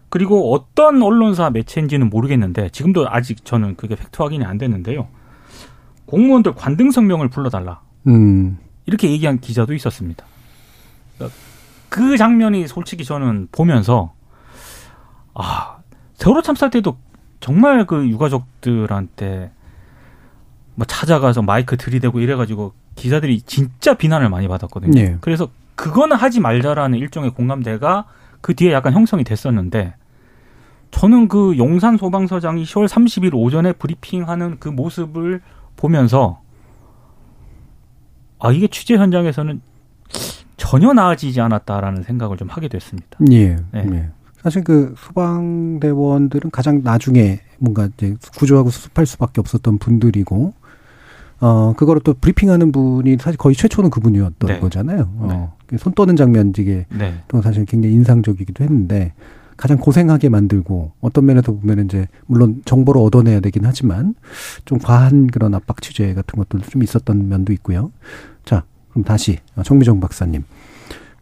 [0.10, 5.08] 그리고 어떤 언론사 매체인지는 모르겠는데 지금도 아직 저는 그게 팩트 확인이 안 됐는데요.
[6.08, 8.58] 공무원들 관등 성명을 불러달라 음.
[8.86, 10.26] 이렇게 얘기한 기자도 있었습니다.
[11.90, 14.14] 그 장면이 솔직히 저는 보면서
[15.34, 15.78] 아
[16.16, 16.98] 세월호 참사 때도
[17.40, 19.52] 정말 그 유가족들한테
[20.76, 25.00] 뭐 찾아가서 마이크 들이대고 이래가지고 기자들이 진짜 비난을 많이 받았거든요.
[25.00, 25.18] 예.
[25.22, 28.06] 그래서 그거는 하지 말자라는 일종의 공감대가
[28.42, 29.96] 그 뒤에 약간 형성이 됐었는데
[30.92, 35.42] 저는 그 용산 소방서장이 10월 30일 오전에 브리핑하는 그 모습을
[35.78, 36.42] 보면서
[38.40, 39.62] 아 이게 취재 현장에서는
[40.58, 43.18] 전혀 나아지지 않았다라는 생각을 좀 하게 됐습니다.
[43.32, 43.56] 예.
[43.72, 43.86] 네.
[43.92, 44.10] 예.
[44.42, 50.54] 사실 그 소방대원들은 가장 나중에 뭔가 이제 구조하고 수습할 수밖에 없었던 분들이고
[51.40, 54.60] 어 그거를 또 브리핑하는 분이 사실 거의 최초는 그분이었던 네.
[54.60, 55.10] 거잖아요.
[55.18, 55.58] 어.
[55.78, 57.22] 손 떠는 장면 이게 네.
[57.28, 59.14] 또 사실 굉장히 인상적이기도 했는데
[59.58, 64.14] 가장 고생하게 만들고 어떤 면에서 보면 이제 물론 정보를 얻어내야 되긴 하지만
[64.66, 67.92] 좀 과한 그런 압박 취재 같은 것들도 좀 있었던 면도 있고요.
[68.46, 70.44] 자, 그럼 다시 정미정 박사님.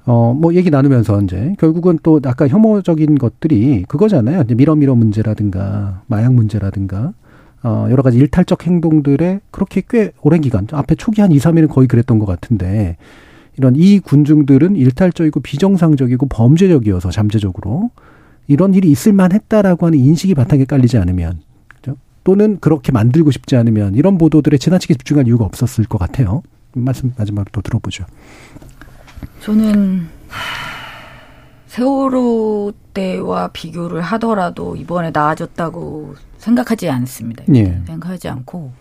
[0.05, 4.41] 어, 뭐 얘기 나누면서 이제 결국은 또 아까 혐오적인 것들이 그거잖아요.
[4.41, 7.13] 이제 미러미러 문제라든가 마약 문제라든가
[7.63, 11.87] 어, 여러 가지 일탈적 행동들에 그렇게 꽤 오랜 기간 앞에 초기 한 2, 3일은 거의
[11.87, 12.97] 그랬던 것 같은데
[13.57, 17.89] 이런 이 군중들은 일탈적이고 비정상적이고 범죄적이어서 잠재적으로
[18.47, 21.97] 이런 일이 있을 만했다라고 하는 인식이 바탕에 깔리지 않으면 그죠?
[22.23, 26.43] 또는 그렇게 만들고 싶지 않으면 이런 보도들에 지나치게 집중할 이유가 없었을 것 같아요.
[26.73, 28.05] 말씀 마지막으로 또 들어보죠.
[29.41, 30.07] 저는
[31.67, 37.43] 세월호 때와 비교를 하더라도 이번에 나아졌다고 생각하지 않습니다.
[37.53, 37.81] 예.
[37.85, 38.71] 생각하지 않고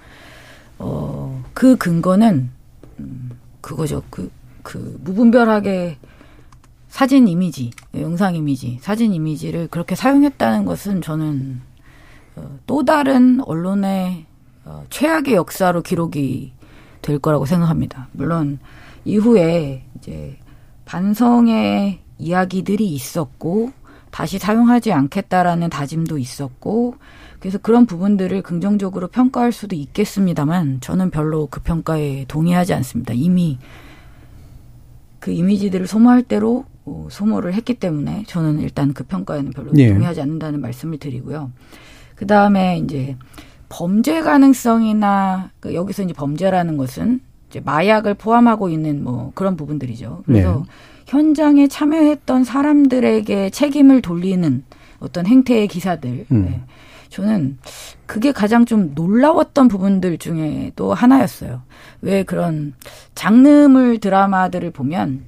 [0.78, 2.50] 어, 그 근거는
[3.00, 4.02] 음, 그거죠.
[4.10, 4.30] 그,
[4.62, 5.96] 그 무분별하게
[6.94, 11.60] 사진 이미지, 영상 이미지, 사진 이미지를 그렇게 사용했다는 것은 저는
[12.36, 14.26] 어, 또 다른 언론의
[14.64, 16.52] 어, 최악의 역사로 기록이
[17.02, 18.06] 될 거라고 생각합니다.
[18.12, 18.60] 물론
[19.04, 20.38] 이후에 이제
[20.84, 23.72] 반성의 이야기들이 있었고
[24.12, 26.94] 다시 사용하지 않겠다라는 다짐도 있었고
[27.40, 33.14] 그래서 그런 부분들을 긍정적으로 평가할 수도 있겠습니다만 저는 별로 그 평가에 동의하지 않습니다.
[33.14, 33.58] 이미
[35.18, 36.73] 그 이미지들을 소모할 대로 어,
[37.10, 39.88] 소모를 했기 때문에 저는 일단 그 평가에는 별로 예.
[39.88, 41.50] 동의하지 않는다는 말씀을 드리고요.
[42.14, 43.16] 그 다음에 이제
[43.68, 50.22] 범죄 가능성이나 그 여기서 이제 범죄라는 것은 이제 마약을 포함하고 있는 뭐 그런 부분들이죠.
[50.26, 50.64] 그래서 네.
[51.06, 54.64] 현장에 참여했던 사람들에게 책임을 돌리는
[55.00, 56.26] 어떤 행태의 기사들.
[56.30, 56.44] 음.
[56.44, 56.60] 네.
[57.08, 57.58] 저는
[58.06, 61.62] 그게 가장 좀 놀라웠던 부분들 중에 또 하나였어요.
[62.00, 62.74] 왜 그런
[63.14, 65.22] 장르물 드라마들을 보면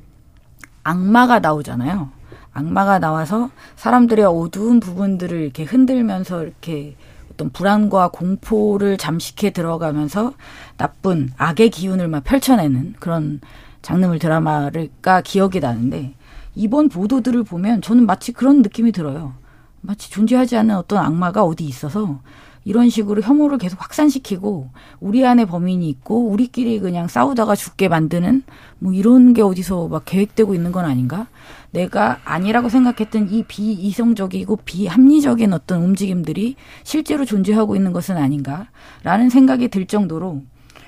[0.87, 2.11] 악마가 나오잖아요.
[2.53, 6.95] 악마가 나와서 사람들의 어두운 부분들을 이렇게 흔들면서 이렇게
[7.33, 10.33] 어떤 불안과 공포를 잠식해 들어가면서
[10.77, 13.41] 나쁜 악의 기운을 막 펼쳐내는 그런
[13.83, 16.15] 장르물 드라마가 기억이 나는데
[16.55, 19.35] 이번 보도들을 보면 저는 마치 그런 느낌이 들어요.
[19.81, 22.21] 마치 존재하지 않는 어떤 악마가 어디 있어서
[22.67, 28.43] 이런 식으로 혐오를 계속 확산시키고 우리 안에 범인이 있고 우리끼리 그냥 싸우다가 죽게 만드는
[28.81, 31.29] 뭐 이런 게 어디서 막 계획되고 있는 건 아닌가?
[31.71, 39.87] 내가 아니라고 생각했던 이 비이성적이고 비합리적인 어떤 움직임들이 실제로 존재하고 있는 것은 아닌가라는 생각이 들
[39.87, 40.43] 정도로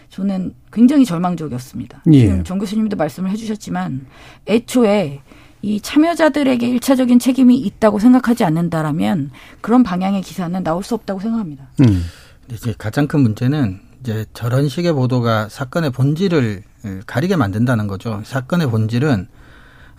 [0.09, 2.03] 저는 굉장히 절망적이었습니다.
[2.13, 2.19] 예.
[2.19, 4.05] 지금 정 교수님도 말씀을 해주셨지만
[4.49, 5.21] 애초에
[5.63, 11.69] 이 참여자들에게 일차적인 책임이 있다고 생각하지 않는다라면 그런 방향의 기사는 나올 수 없다고 생각합니다.
[11.81, 12.03] 음.
[12.41, 16.63] 근데 이제 가장 큰 문제는 이제 저런 식의 보도가 사건의 본질을
[17.07, 18.23] 가리게 만든다는 거죠.
[18.25, 19.27] 사건의 본질은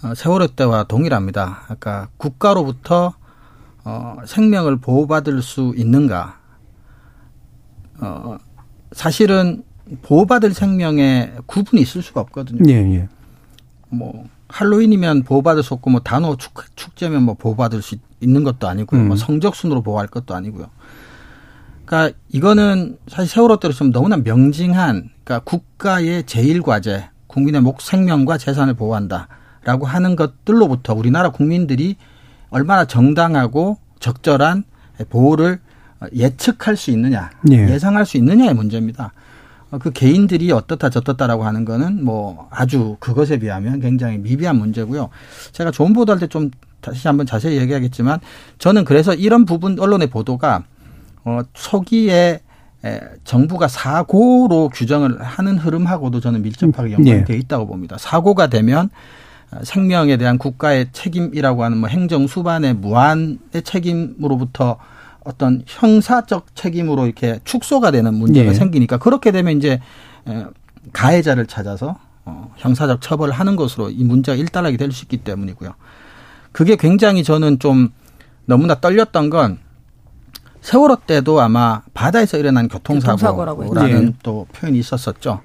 [0.02, 1.63] 어, 세월호 때와 동일합니다.
[1.67, 3.13] 아까 국가로부터
[3.84, 6.39] 어, 생명을 보호받을 수 있는가?
[8.00, 8.38] 어,
[8.93, 9.63] 사실은
[10.04, 12.63] 보호받을 생명에 구분이 있을 수가 없거든요.
[12.72, 13.10] 예, 예.
[13.89, 19.02] 뭐 할로윈이면 보호받을 수 없고 뭐 단오 축, 축제면 뭐 보호받을 수 있는 것도 아니고요.
[19.02, 19.08] 음.
[19.08, 20.68] 뭐 성적 순으로 보호할 것도 아니고요.
[21.86, 28.38] 그러니까 이거는 사실 세월호 때로 좀 너무나 명징한 그러니까 국가의 제일 과제, 국민의 목 생명과
[28.38, 31.96] 재산을 보호한다라고 하는 것들로부터 우리나라 국민들이
[32.50, 34.64] 얼마나 정당하고 적절한
[35.10, 35.60] 보호를
[36.14, 37.70] 예측할 수 있느냐, 예.
[37.70, 39.14] 예상할 수 있느냐의 문제입니다.
[39.71, 45.10] 어, 그 개인들이 어떻다 저떻다라고 하는 거는 뭐 아주 그것에 비하면 굉장히 미비한 문제고요.
[45.51, 46.51] 제가 좋은 보도할 때 좀
[46.82, 48.19] 다시 한번 자세히 얘기하겠지만
[48.58, 50.63] 저는 그래서 이런 부분 언론의 보도가
[51.25, 52.39] 어 초기에
[52.86, 57.12] 에, 정부가 사고로 규정을 하는 흐름하고도 저는 밀접하게 음, 예.
[57.12, 57.97] 연관되어 있다고 봅니다.
[57.99, 58.89] 사고가 되면
[59.51, 64.77] 어, 생명에 대한 국가의 책임이라고 하는 뭐 행정 수반의 무한의 책임으로부터
[65.30, 68.54] 어떤 형사적 책임으로 이렇게 축소가 되는 문제가 예.
[68.54, 69.80] 생기니까 그렇게 되면 이제
[70.28, 70.46] 에,
[70.92, 75.74] 가해자를 찾아서 어, 형사적 처벌을 하는 것으로 이 문제가 일단락이 될 수 있기 때문이고요.
[76.52, 77.89] 그게 굉장히 저는 좀
[78.46, 79.60] 너무나 떨렸던 건
[80.62, 83.28] 세월호 때도 아마 바다에서 일어난 교통사고라는
[84.08, 84.13] 했죠.
[84.24, 85.42] 또 표현이 있었었죠.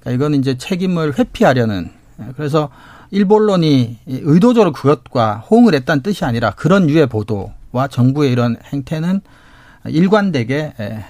[0.00, 2.68] 그러니까 이거는 이제 책임을 회피하려는 예, 그래서
[3.10, 9.20] 일본론이 의도적으로 그것과 호응을 했다는 뜻이 아니라 그런 유의 보도 와 정부의 이런 행태는
[9.86, 11.04] 일관되게 에,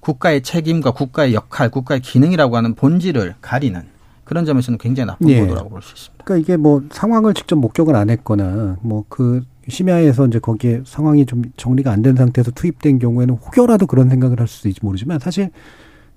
[0.00, 3.80] 국가의 책임과 국가의 역할, 국가의 기능이라고 하는 본질을 가리는
[4.24, 5.40] 그런 점에서는 굉장히 나쁜 예.
[5.40, 6.24] 보도라고 볼 수 있습니다.
[6.24, 11.90] 그러니까 이게 뭐 상황을 직접 목격을 안 했거나 뭐그 심야에서 이제 거기에 상황이 좀 정리가
[11.92, 15.50] 안 된 상태에서 투입된 경우에는 혹여라도 그런 생각을 할 수도 있지 모르지만 사실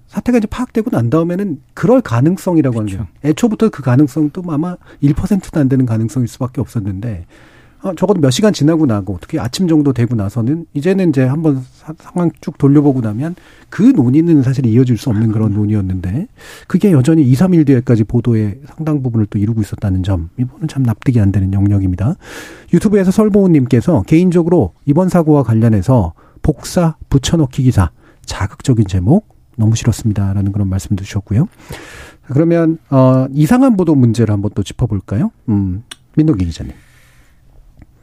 [0.07, 3.11] 사태가 이제 파악되고 난 다음에는 그럴 가능성이라고 하는 게 그렇죠.
[3.23, 7.48] 애초부터 그 가능성도 아마 1%도 안 되는 가능성일 수밖에 없었는데 어,
[7.95, 12.29] 적어도 몇 시간 지나고 나고 특히 아침 정도 되고 나서는 이제는 이제 한번 사- 상황
[12.41, 13.35] 쭉 돌려보고 나면
[13.69, 16.27] 그 논의는 사실 이어질 수 없는 그런 논의였는데
[16.67, 21.19] 그게 여전히 2, 3일 뒤에까지 보도의 상당 부분을 또 이루고 있었다는 점 이거는 참 납득이
[21.21, 22.15] 안 되는 영역입니다.
[22.73, 27.91] 유튜브에서 설보은님께서 개인적으로 이번 사고와 관련해서 복사 붙여넣기 기사
[28.25, 31.47] 자극적인 제목 너무 싫었습니다라는 그런 말씀도 주셨고요.
[32.27, 35.31] 그러면 어 이상한 보도 문제를 한번 또 짚어볼까요?
[35.47, 35.83] 음
[36.15, 36.73] 민동기 기자님.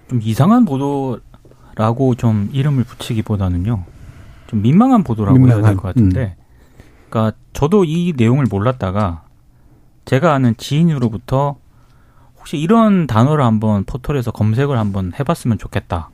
[0.09, 3.85] 좀 이상한 보도라고 좀 이름을 붙이기보다는요.
[4.47, 5.77] 좀 민망한 보도라고 해야 될 민망한, 음.
[5.77, 6.37] 것 같은데.
[7.09, 9.25] 그러니까 저도 이 내용을 몰랐다가
[10.05, 11.57] 제가 아는 지인으로부터
[12.39, 16.11] 혹시 이런 단어를 한번 포털에서 검색을 한번 해봤으면 좋겠다.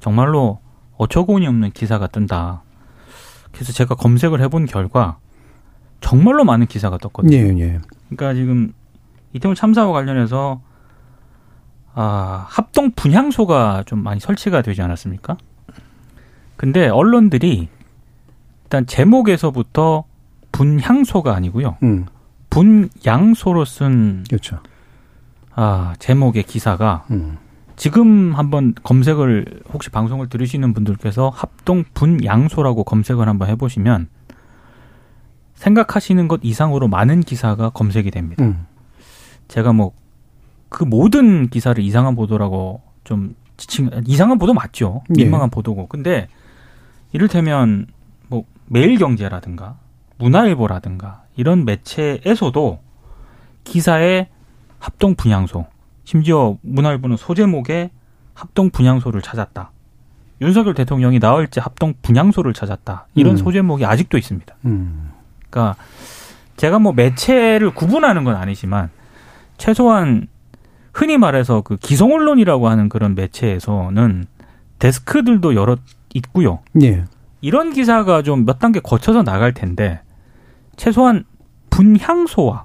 [0.00, 0.58] 정말로
[0.96, 2.62] 어처구니 없는 기사가 뜬다.
[3.52, 5.18] 그래서 제가 검색을 해본 결과
[6.00, 7.36] 정말로 많은 기사가 떴거든요.
[7.36, 7.80] 예, 예.
[8.08, 8.72] 그러니까 지금
[9.32, 10.60] 이태원 참사와 관련해서
[12.00, 15.36] 아, 합동 분향소가 좀 많이 설치가 되지 않았습니까?
[16.56, 17.68] 근데 언론들이
[18.62, 20.04] 일단 제목에서부터
[20.52, 21.76] 분향소가 아니고요.
[21.82, 22.06] 음,
[22.50, 24.60] 분양소로 쓴 그렇죠.
[25.56, 27.38] 아, 제목의 기사가 음,
[27.74, 34.08] 지금 한번 검색을 혹시 방송을 들으시는 분들께서 합동 분양소라고 검색을 한번 해보시면
[35.54, 38.44] 생각하시는 것 이상으로 많은 기사가 검색이 됩니다.
[38.44, 38.66] 음,
[39.48, 39.90] 제가 뭐
[40.68, 45.02] 그 모든 기사를 이상한 보도라고 좀 지칭 이상한 보도 맞죠.
[45.16, 45.22] 예.
[45.22, 45.86] 민망한 보도고.
[45.88, 46.28] 근데
[47.12, 47.86] 이를테면
[48.28, 49.78] 뭐 매일경제라든가
[50.18, 52.80] 문화일보라든가 이런 매체에서도
[53.64, 54.28] 기사에
[54.78, 55.66] 합동 분향소
[56.04, 57.90] 심지어 문화일보는 소제목에
[58.34, 59.72] 합동 분향소를 찾았다.
[60.40, 63.08] 윤석열 대통령이 나흘째 합동 분향소를 찾았다.
[63.14, 63.36] 이런 음.
[63.36, 64.54] 소제목이 아직도 있습니다.
[64.66, 65.10] 음.
[65.50, 65.76] 그러니까
[66.56, 68.90] 제가 뭐 매체를 구분하는 건 아니지만
[69.56, 70.28] 최소한
[70.98, 74.26] 흔히 말해서 그 기성 언론이라고 하는 그런 매체에서는
[74.80, 75.76] 데스크들도 여러
[76.12, 76.58] 있고요.
[76.82, 77.04] 예.
[77.40, 80.00] 이런 기사가 좀 몇 단계 거쳐서 나갈 텐데
[80.74, 81.24] 최소한
[81.70, 82.64] 분향소와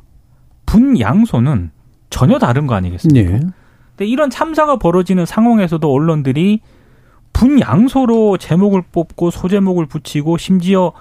[0.66, 1.70] 분양소는
[2.10, 3.34] 전혀 다른 거 아니겠습니까?
[3.34, 3.40] 예.
[3.40, 6.62] 근데 이런 참사가 벌어지는 상황에서도 언론들이
[7.34, 10.92] 분양소로 제목을 뽑고 소제목을 붙이고 심지어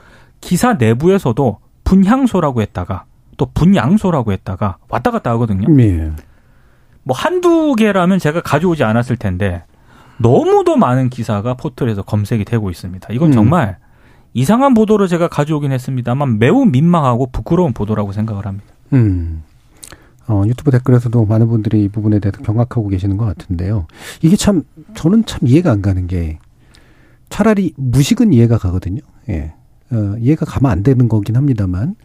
[0.42, 3.04] 기사 내부에서도 분향소라고 했다가
[3.38, 5.66] 또 분양소라고 했다가 왔다 갔다 하거든요.
[5.82, 6.12] 예.
[7.04, 9.64] 뭐 한두 개라면 제가 가져오지 않았을 텐데
[10.18, 13.08] 너무도 많은 기사가 포털에서 검색이 되고 있습니다.
[13.12, 13.32] 이건 음.
[13.32, 13.78] 정말
[14.34, 18.66] 이상한 보도를 제가 가져오긴 했습니다만 매우 민망하고 부끄러운 보도라고 생각을 합니다.
[18.92, 19.42] 음.
[20.28, 23.86] 어, 유튜브 댓글에서도 많은 분들이 이 부분에 대해서 경악하고 계시는 것 같은데요.
[24.22, 24.62] 이게 참,
[24.94, 26.38] 저는 참 이해가 안 가는 게
[27.28, 29.00] 차라리 무식은 이해가 가거든요.
[29.28, 29.52] 예.
[29.90, 31.96] 어, 이해가 가면 안 되는 거긴 합니다만,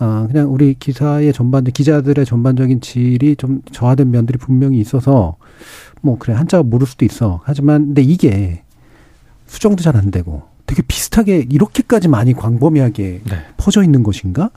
[0.00, 5.36] 아, 그냥 우리 기사의 전반, 기자들의 전반적인 질이 좀 저하된 면들이 분명히 있어서,
[6.00, 7.40] 뭐, 그래, 한자가 모를 수도 있어.
[7.44, 8.62] 하지만, 근데 이게
[9.46, 13.44] 수정도 잘 안 되고, 되게 비슷하게 이렇게까지 많이 광범위하게 네.
[13.58, 14.50] 퍼져 있는 것인가?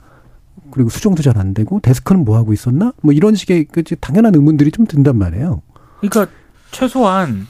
[0.70, 2.92] 그리고 수정도 잘 안 되고 데스크는 뭐 하고 있었나?
[3.02, 5.60] 뭐 이런 식의 그 당연한 의문들이 좀 든단 말이에요.
[6.00, 6.32] 그러니까
[6.70, 7.46] 최소한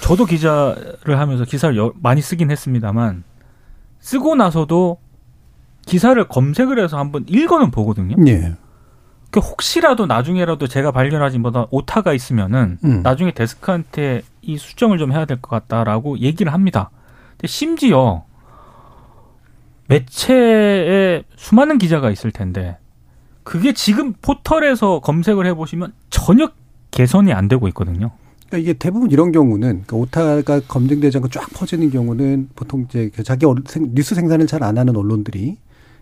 [0.00, 3.24] 저도 기자를 하면서 기사를 여- 많이 쓰긴 했습니다만
[4.00, 4.98] 쓰고 나서도
[5.88, 8.16] 기사를 검색을 해서 한번 읽어는 보거든요.
[8.28, 8.54] 예.
[9.30, 13.02] 그 혹시라도 나중에라도 제가 발견하지 못한 오타가 있으면은 음.
[13.02, 16.90] 나중에 데스크한테 이 수정을 좀 해야 될 것 같다라고 얘기를 합니다.
[17.32, 18.24] 근데 심지어
[19.86, 22.76] 매체에 수많은 기자가 있을 텐데
[23.42, 26.50] 그게 지금 포털에서 검색을 해보시면 전혀
[26.90, 28.10] 개선이 안 되고 있거든요.
[28.48, 33.22] 그러니까 이게 대부분 이런 경우는 그러니까 오타가 검증되지 않고 쫙 퍼지는 경우는 보통 이제 그
[33.22, 33.46] 자기
[33.94, 35.56] 뉴스 생산을 잘 안 하는 언론들이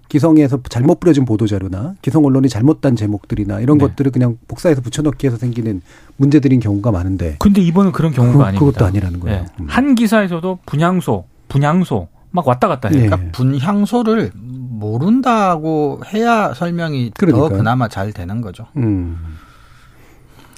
[0.08, 3.86] 기성에서 잘못 뿌려진 보도 자료나 기성 언론이 잘못 단 제목들이나 이런 네.
[3.86, 5.82] 것들을 그냥 복사해서 붙여넣기 해서 생기는
[6.16, 8.64] 문제들인 경우가 많은데 근데 이번은 그런 경우가 그거- 아닙니다.
[8.66, 9.42] 그것도 아니라는 거예요.
[9.42, 9.46] 네.
[9.60, 9.66] 음.
[9.68, 13.00] 한 기사에서도 분향소, 분향소 막 왔다 갔다 해요.
[13.02, 13.06] 예.
[13.06, 17.48] 그러니까 분향소를 모른다고 해야 설명이 그러니까요.
[17.48, 18.66] 더 그나마 잘 되는 거죠.
[18.76, 19.16] 음.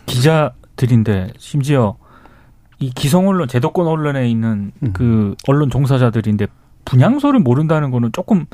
[0.06, 1.96] 기자들인데 심지어
[2.80, 4.92] 이 기성 언론, 제도권 언론에 있는 음.
[4.92, 6.46] 그 언론 종사자들인데
[6.84, 8.46] 분향소를 모른다는 거는 조금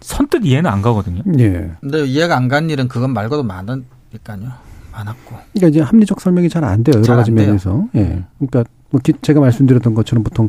[0.00, 1.22] 선뜻 이해는 안 가거든요.
[1.38, 1.70] 예.
[1.80, 4.52] 근데 이해가 안 간 일은 그건 말고도 많으니까요.
[4.92, 5.36] 많았고.
[5.52, 6.94] 그러니까 이제 합리적 설명이 잘 안 돼요.
[7.02, 7.46] 여러 가지 돼요.
[7.46, 7.84] 면에서.
[7.94, 8.24] 예.
[8.38, 10.48] 그러니까 뭐 기- 제가 말씀드렸던 것처럼 보통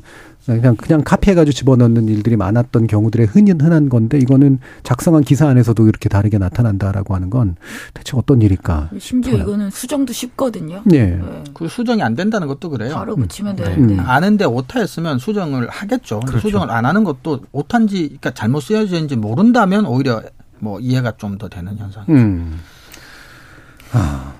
[0.56, 6.10] 그냥 그냥 카피해가지고 집어넣는 일들이 많았던 경우들의 흔히 흔한 건데 이거는 작성한 기사 안에서도 이렇게
[6.10, 7.56] 다르게 나타난다라고 하는 건
[7.94, 8.90] 대체 어떤 일일까?
[9.00, 9.44] 심지어 싶어요.
[9.48, 10.84] 이거는 수정도 쉽거든요.
[10.94, 11.06] 예.
[11.06, 11.44] 네.
[11.54, 12.94] 그 수정이 안 된다는 것도 그래요.
[12.96, 13.64] 바로 붙이면 네.
[13.64, 13.94] 되는데.
[13.96, 14.00] 음.
[14.00, 16.20] 아는데 오타였으면 수정을 하겠죠.
[16.22, 16.40] 그렇죠.
[16.48, 20.22] 수정을 안 하는 것도 오타인지, 그러니까 잘못 쓰여진지 모른다면 오히려
[20.60, 22.04] 뭐 이해가 좀 더 되는 현상.
[22.10, 22.60] 음.
[23.94, 24.34] 아.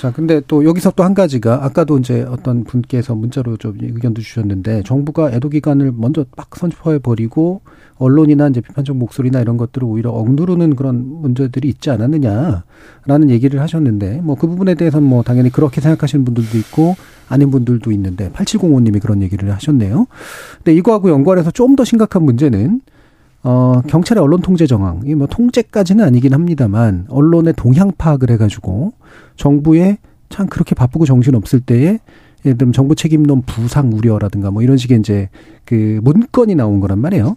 [0.00, 4.82] 자, 근데 또 여기서 또 한 가지가 아까도 이제 어떤 분께서 문자로 좀 의견도 주셨는데
[4.84, 7.60] 정부가 애도 기간을 먼저 막 선포해 버리고
[7.96, 14.34] 언론이나 이제 비판적 목소리나 이런 것들을 오히려 억누르는 그런 문제들이 있지 않았느냐라는 얘기를 하셨는데 뭐
[14.36, 16.96] 그 부분에 대해서는 뭐 당연히 그렇게 생각하시는 분들도 있고
[17.28, 20.06] 아닌 분들도 있는데 8705님이 그런 얘기를 하셨네요.
[20.56, 22.80] 근데 이거하고 연관해서 좀 더 심각한 문제는
[23.42, 28.94] 어, 경찰의 언론 통제 정황, 이뭐 통제까지는 아니긴 합니다만, 언론의 동향 파악을 해가지고,
[29.36, 31.98] 정부에 참 그렇게 바쁘고 정신 없을 때에,
[32.44, 35.28] 예를 들면 정부 책임론 부상 우려라든가 뭐 이런 식의 이제
[35.64, 37.36] 그 문건이 나온 거란 말이에요.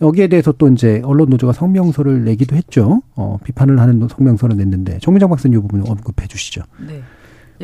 [0.00, 3.02] 여기에 대해서 또 이제 언론 노조가 성명서를 내기도 했죠.
[3.16, 6.62] 어, 비판을 하는 성명서를 냈는데, 정민정 박사님 이 부분 언급해 주시죠.
[6.86, 7.02] 네.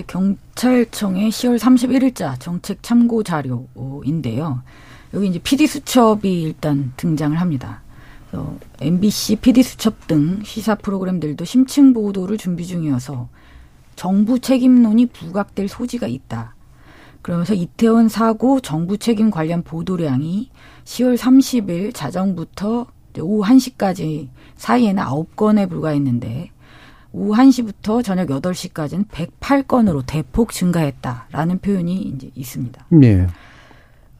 [0.07, 4.63] 경찰청의 10월 31일자 정책 참고 자료인데요.
[5.15, 7.83] 여기 이제 PD 수첩이 일단 등장을 합니다.
[8.29, 13.29] 그래서 MBC PD 수첩 등 시사 프로그램들도 심층 보도를 준비 중이어서
[13.97, 16.55] 정부 책임론이 부각될 소지가 있다.
[17.23, 20.51] 그러면서 이태원 사고 정부 책임 관련 보도량이
[20.85, 22.87] 10월 30일 자정부터
[23.21, 26.51] 오후 1시까지 사이에는 9건에 불과했는데
[27.13, 32.87] 오후 1시부터 저녁 8시까지는 108건으로 대폭 증가했다라는 표현이 이제 있습니다.
[33.05, 33.27] 예.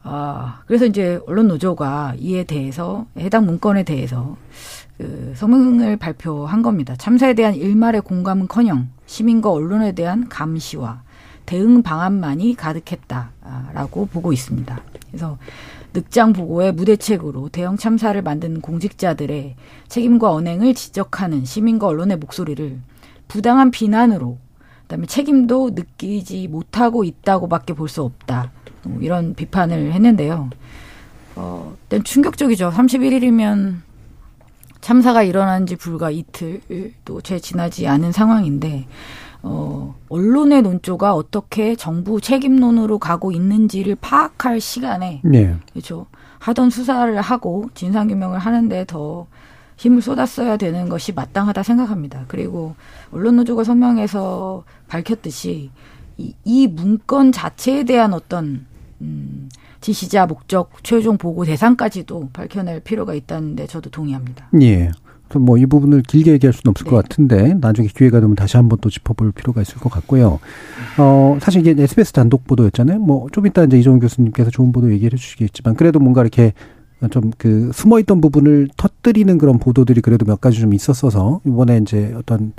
[0.07, 4.37] 아, 그래서 이제 언론 노조가 이에 대해서 해당 문건에 대해서
[4.97, 6.95] 그 성명을 발표한 겁니다.
[6.95, 11.01] 참사에 대한 일말의 공감은커녕 시민과 언론에 대한 감시와
[11.47, 14.79] 대응 방안만이 가득했다라고 보고 있습니다.
[15.07, 15.37] 그래서
[15.93, 19.55] 늑장 보고의 무대책으로 대형 참사를 만든 공직자들의
[19.87, 22.79] 책임과 언행을 지적하는 시민과 언론의 목소리를
[23.27, 24.37] 부당한 비난으로
[24.83, 28.51] 그다음에 책임도 느끼지 못하고 있다고밖에 볼 수 없다.
[28.85, 30.49] 뭐 이런 비판을 했는데요.
[31.35, 32.71] 어, 일단 충격적이죠.
[32.71, 33.77] 31일이면
[34.81, 38.87] 참사가 일어난 지 불과 이틀도 채 지나지 않은 상황인데
[39.41, 45.55] 어, 언론의 논조가 어떻게 정부 책임론으로 가고 있는지를 파악할 시간에 네.
[45.71, 46.07] 그렇죠.
[46.39, 49.27] 하던 수사를 하고 진상규명을 하는데 더
[49.77, 52.25] 힘을 쏟았어야 되는 것이 마땅하다 생각합니다.
[52.27, 52.75] 그리고
[53.11, 55.69] 언론노조가 성명에서 밝혔듯이
[56.17, 58.65] 이, 이 문건 자체에 대한 어떤
[59.01, 59.49] 음,
[59.81, 64.49] 지시자 목적 최종 보고 대상까지도 밝혀낼 필요가 있다는데 저도 동의합니다.
[64.61, 64.91] 예.
[65.33, 66.89] 뭐이 부분을 길게 얘기할 수는 없을 네.
[66.91, 70.39] 것 같은데 나중에 기회가 되면 다시 한번 또 짚어볼 필요가 있을 것 같고요.
[70.97, 72.99] 어 사실 이게 SBS 단독 보도였잖아요.
[72.99, 76.53] 뭐 좀 이따 이제 이종훈 교수님께서 좋은 보도 얘기를 해주시겠지만 그래도 뭔가 이렇게
[77.09, 82.13] 좀 그 숨어 있던 부분을 터뜨리는 그런 보도들이 그래도 몇 가지 좀 있었어서 이번에 이제
[82.17, 82.53] 어떤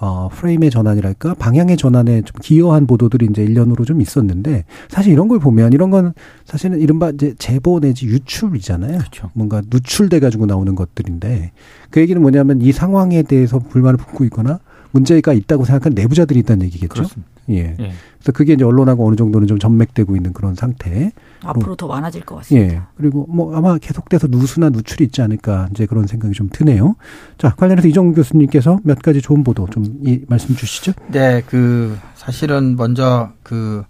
[0.00, 5.38] 어 프레임의 전환이랄까 방향의 전환에 좀 기여한 보도들이 이제 일련으로 좀 있었는데 사실 이런 걸
[5.38, 6.12] 보면 이런 건
[6.44, 8.98] 사실은 이른바 이제 제보 내지 유출이잖아요.
[8.98, 9.30] 그렇죠.
[9.34, 11.52] 뭔가 누출돼 가지고 나오는 것들인데
[11.90, 14.58] 그 얘기는 뭐냐면 이 상황에 대해서 불만을 품고 있거나
[14.90, 16.94] 문제가 있다고 생각하는 내부자들이 있다는 얘기겠죠.
[16.94, 17.31] 그렇습니다.
[17.50, 17.76] 예.
[17.78, 17.92] 예.
[18.18, 21.10] 그래서 그게 이제 언론하고 어느 정도는 좀 전맥되고 있는 그런 상태.
[21.42, 22.74] 앞으로 더 많아질 것 같습니다.
[22.74, 22.82] 예.
[22.96, 26.94] 그리고 뭐 아마 계속돼서 누수나 누출이 있지 않을까 이제 그런 생각이 좀 드네요.
[27.38, 30.92] 자, 관련해서 이정 교수님께서 몇 가지 좋은 보도 좀 이 말씀 주시죠.
[31.08, 33.84] 네, 그 사실은 먼저 그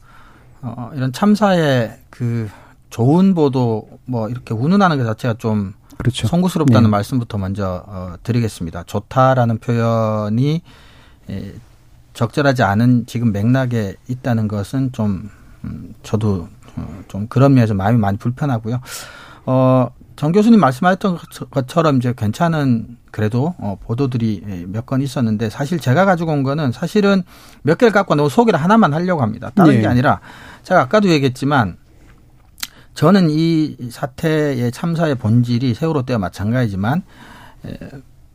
[0.62, 2.48] 어, 이런 참사의 그
[2.90, 6.26] 좋은 보도 뭐 이렇게 운운하는 것 자체가 좀 그렇죠.
[6.26, 6.88] 송구스럽다는 네.
[6.88, 8.84] 말씀부터 먼저 어, 드리겠습니다.
[8.84, 10.62] 좋다라는 표현이
[11.30, 11.52] 에,
[12.14, 15.30] 적절하지 않은 지금 맥락에 있다는 것은 좀
[15.64, 18.80] 음, 저도 어, 좀 그런 면에서 마음이 많이 불편하고요.
[19.46, 25.78] 어, 정 교수님 말씀하셨던 것- 것처럼 이제 괜찮은 그래도 어, 보도들이 몇 건 있었는데 사실
[25.78, 27.22] 제가 가지고 온 거는 사실은
[27.62, 29.50] 몇 개를 갖고 너무 소개를 하나만 하려고 합니다.
[29.54, 29.80] 다른 예.
[29.80, 30.20] 게 아니라
[30.62, 31.76] 제가 아까도 얘기했지만
[32.94, 37.02] 저는 이 사태의 참사의 본질이 세월호 때와 마찬가지지만
[37.66, 37.78] 에,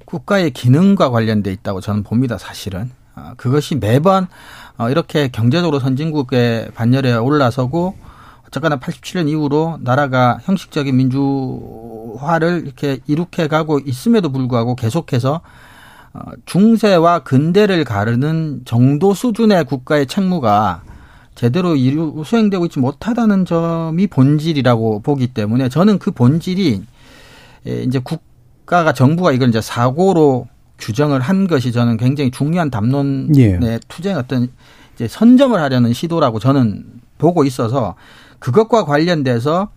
[0.06, 2.38] 국가의 기능과 관련돼 있다고 저는 봅니다.
[2.38, 3.07] 사실은 아,
[3.38, 4.28] 그것이 매번
[4.78, 7.95] 어, 이렇게 경제적으로 선진국의 반열에 올라서고
[8.47, 15.41] 어쨌거나 87년 이후로 나라가 형식적인 민주화를 이렇게 이룩해 가고 있음에도 불구하고 계속해서
[16.13, 20.84] 어, 중세와 근대를 가르는 정도 수준의 국가의 책무가
[21.36, 26.84] 제대로 이루 수행되고 있지 못하다는 점이 본질이라고 보기 때문에 저는 그 본질이
[27.68, 30.47] 에, 이제 국가가 정부가 이걸 이제 사고로
[30.80, 33.80] 규정을 한 것이 저는 굉장히 중요한 담론의 예.
[33.88, 34.50] 투쟁 어떤
[34.96, 36.86] 이제 선점을 하려는 시도라고 저는
[37.18, 37.96] 보고 있어서
[38.40, 39.70] 그것과 관련돼서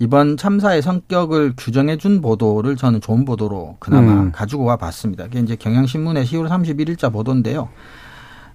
[0.00, 4.32] 이번 참사의 성격을 규정해 준 보도를 저는 좋은 보도로 그나마 음.
[4.32, 5.24] 가지고 와 봤습니다.
[5.24, 7.68] 그게 이제 경향신문의 10월 31일자 보도인데요.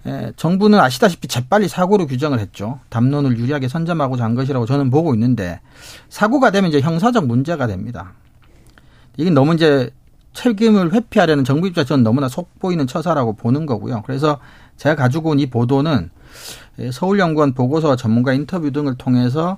[0.06, 2.80] 에, 정부는 아시다시피 재빨리 사고로 규정을 했죠.
[2.90, 5.60] 담론을 유리하게 선점하고자 한 것이라고 저는 보고 있는데
[6.10, 8.14] 사고가 되면 이제 형사적 문제가 됩니다.
[9.18, 9.92] 이게 너무 이제
[10.34, 14.02] 책임을 회피하려는 정부 입장에서 저는 너무나 속보이는 처사라고 보는 거고요.
[14.06, 14.40] 그래서
[14.78, 16.10] 제가 가지고 온 이 보도는
[16.80, 19.58] 에, 서울연구원 보고서와 전문가 인터뷰 등을 통해서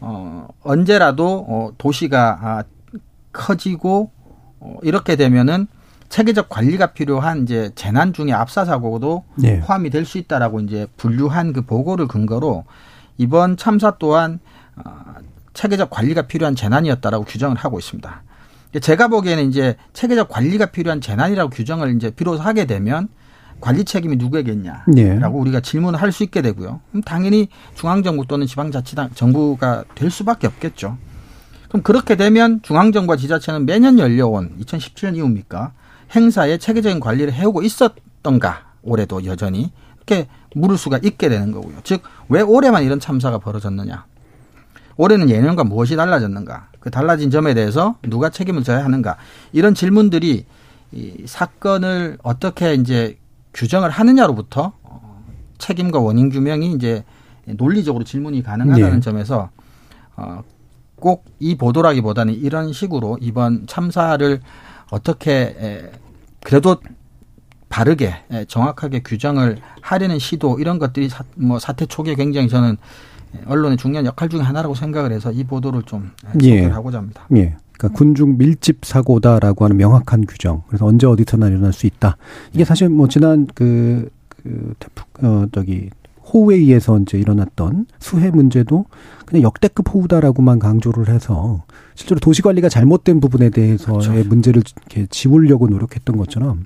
[0.00, 2.62] 어, 언제라도 어, 도시가 아,
[3.32, 4.10] 커지고
[4.60, 5.66] 어, 이렇게 되면은
[6.08, 9.60] 체계적 관리가 필요한 이제 재난 중에 압사 사고도 예.
[9.60, 12.64] 포함이 될 수 있다라고 이제 분류한 그 보고를 근거로
[13.16, 14.40] 이번 참사 또한
[14.76, 14.82] 어,
[15.54, 18.22] 체계적 관리가 필요한 재난이었다라고 규정을 하고 있습니다.
[18.80, 23.08] 제가 보기에는 이제 체계적 관리가 필요한 재난이라고 규정을 이제 비로소 하게 되면
[23.60, 25.18] 관리 책임이 누구에게냐라고 예.
[25.22, 26.80] 우리가 질문을 할 수 있게 되고요.
[26.90, 30.96] 그럼 당연히 중앙정부 또는 지방자치당 정부가 될 수밖에 없겠죠.
[31.68, 35.72] 그럼 그렇게 되면 중앙정부와 지자체는 매년 열려온 2017년 이후입니까?
[36.14, 41.76] 행사의 체계적인 관리를 해오고 있었던가 올해도 여전히 이렇게 물을 수가 있게 되는 거고요.
[41.84, 44.06] 즉 왜 올해만 이런 참사가 벌어졌느냐?
[44.96, 46.68] 올해는 예년과 무엇이 달라졌는가?
[46.80, 49.16] 그 달라진 점에 대해서 누가 책임을 져야 하는가?
[49.52, 50.46] 이런 질문들이
[50.92, 53.18] 이 사건을 어떻게 이제
[53.54, 55.24] 규정을 하느냐로부터 어,
[55.58, 57.04] 책임과 원인 규명이 이제
[57.46, 59.00] 논리적으로 질문이 가능하다는 네.
[59.00, 59.50] 점에서
[60.16, 60.42] 어,
[60.96, 64.40] 꼭 이 보도라기보다는 이런 식으로 이번 참사를
[64.92, 65.90] 어떻게 에,
[66.44, 66.76] 그래도
[67.68, 72.76] 바르게 에, 정확하게 규정을 하려는 시도 이런 것들이 사, 뭐 사태 초기에 굉장히 저는
[73.46, 76.10] 언론의 중요한 역할 중에 하나라고 생각을 해서 이 보도를 좀
[76.42, 76.48] 예.
[76.48, 77.26] 소개를 하고자 합니다.
[77.36, 77.56] 예.
[77.72, 80.62] 그러니까 군중 밀집 사고다라고 하는 명확한 규정.
[80.68, 82.16] 그래서 언제 어디서나 일어날 수 있다.
[82.52, 85.90] 이게 사실 뭐 지난 그, 그 태풍 어 저기
[86.32, 88.86] 호우에 의해서 이제 일어났던 수해 문제도
[89.26, 91.64] 그냥 역대급 호우다라고만 강조를 해서
[91.94, 94.28] 실제로 도시 관리가 잘못된 부분에 대해서의 그렇죠.
[94.28, 96.64] 문제를 이렇게 지우려고 노력했던 것처럼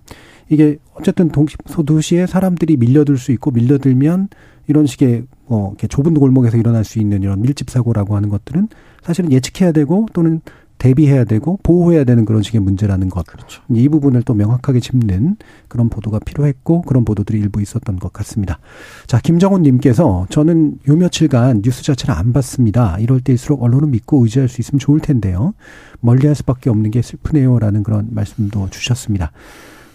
[0.49, 4.28] 이게 어쨌든 동시 소도시에 사람들이 밀려들 수 있고 밀려들면
[4.68, 8.68] 이런 식의 뭐 이렇게 좁은 골목에서 일어날 수 있는 이런 밀집 사고라고 하는 것들은
[9.03, 10.40] 사실은 예측해야 되고 또는
[10.78, 13.26] 대비해야 되고 보호해야 되는 그런 식의 문제라는 것.
[13.26, 13.62] 그렇죠.
[13.70, 15.36] 이 부분을 또 명확하게 짚는
[15.68, 18.59] 그런 보도가 필요했고 그런 보도들이 일부 있었던 것 같습니다.
[19.07, 22.99] 자, 김정훈 님께서 저는 요 며칠간 뉴스 자체를 안 봤습니다.
[22.99, 25.55] 이럴 때일수록 언론은 믿고 의지할 수 있으면 좋을 텐데요.
[26.01, 29.32] 멀리 할 수밖에 없는 게 슬프네요라는 그런 말씀도 주셨습니다.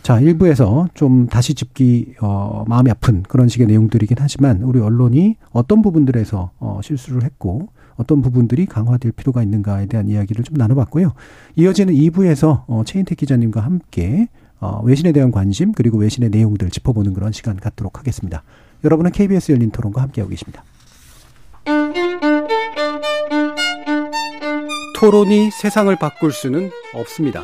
[0.02, 5.82] 자, 일부에서 좀 다시 짚기, 어, 마음이 아픈 그런 식의 내용들이긴 하지만 우리 언론이 어떤
[5.82, 11.14] 부분들에서 어, 실수를 했고 어떤 부분들이 강화될 필요가 있는가에 대한 이야기를 좀 나눠봤고요.
[11.56, 14.28] 이어지는 2부에서 어, 최인택 기자님과 함께
[14.60, 18.44] 어, 외신에 대한 관심 그리고 외신의 내용들 짚어보는 그런 시간 갖도록 하겠습니다.
[18.84, 20.64] 여러분은 KBS 열린 토론과 함께하고 계십니다.
[25.00, 27.44] 토론이 세상을 바꿀 수는 없습니다.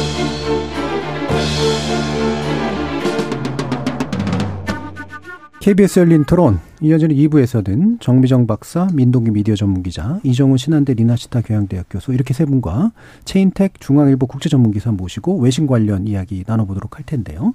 [5.61, 12.13] KBS 열린 토론 이어지는 2부에서는 정미정 박사, 민동기 미디어 전문기자, 이정우 신한대 리나시타 교양대학 교수
[12.13, 12.93] 이렇게 세 분과
[13.25, 17.53] 최인택 중앙일보 국제전문기사 모시고 외신 관련 이야기 나눠보도록 할 텐데요.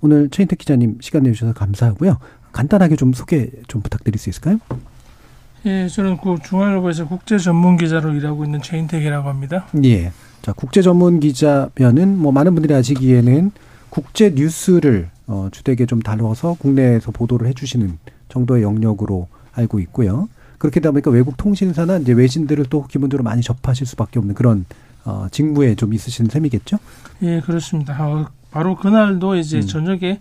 [0.00, 2.18] 오늘 최인택 기자님 시간 내주셔서 감사하고요.
[2.50, 4.58] 간단하게 좀 소개 좀 부탁드릴 수 있을까요?
[5.64, 9.66] 예, 저는 그 중앙일보에서 국제 전문 기자로 일하고 있는 최인택이라고 합니다.
[9.84, 10.10] 예.
[10.42, 13.52] 자, 국제 전문 기자면은 뭐 많은 분들이 아시기에는
[13.94, 17.96] 국제 뉴스를 어, 주되게 좀 다뤄서 국내에서 보도를 해주시는
[18.28, 20.28] 정도의 영역으로 알고 있고요.
[20.58, 24.64] 그렇게 되다 보니까 외국 통신사나 이제 외신들을 또 기본적으로 많이 접하실 수밖에 없는 그런
[25.04, 26.78] 어, 직무에 좀 있으신 셈이겠죠?
[27.22, 27.96] 예, 그렇습니다.
[28.04, 29.62] 어, 바로 그날도 이제 음.
[29.62, 30.18] 저녁에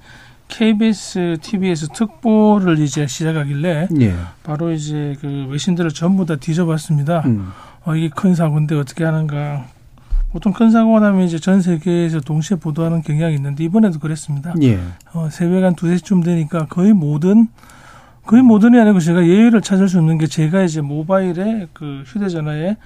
[0.49, 4.13] KBS TV에서 특보를 이제 시작하길래 예.
[4.43, 7.24] 바로 이제 그 외신들을 전부 다 뒤져봤습니다.
[7.26, 7.49] 음.
[7.86, 9.65] 어, 이게 큰 사고인데 어떻게 하는가.
[10.34, 14.55] 보통 큰 사고가 나면 이제 전 세계에서 동시에 보도하는 경향이 있는데 이번에도 그랬습니다.
[14.63, 14.79] 예.
[15.13, 17.47] 어, 새벽 한 두세 시쯤 되니까 거의 모든
[18.25, 22.77] 거의 모든이 아니고 제가 예외를 찾을 수 없는 게 제가 이제 모바일에 그 휴대전화에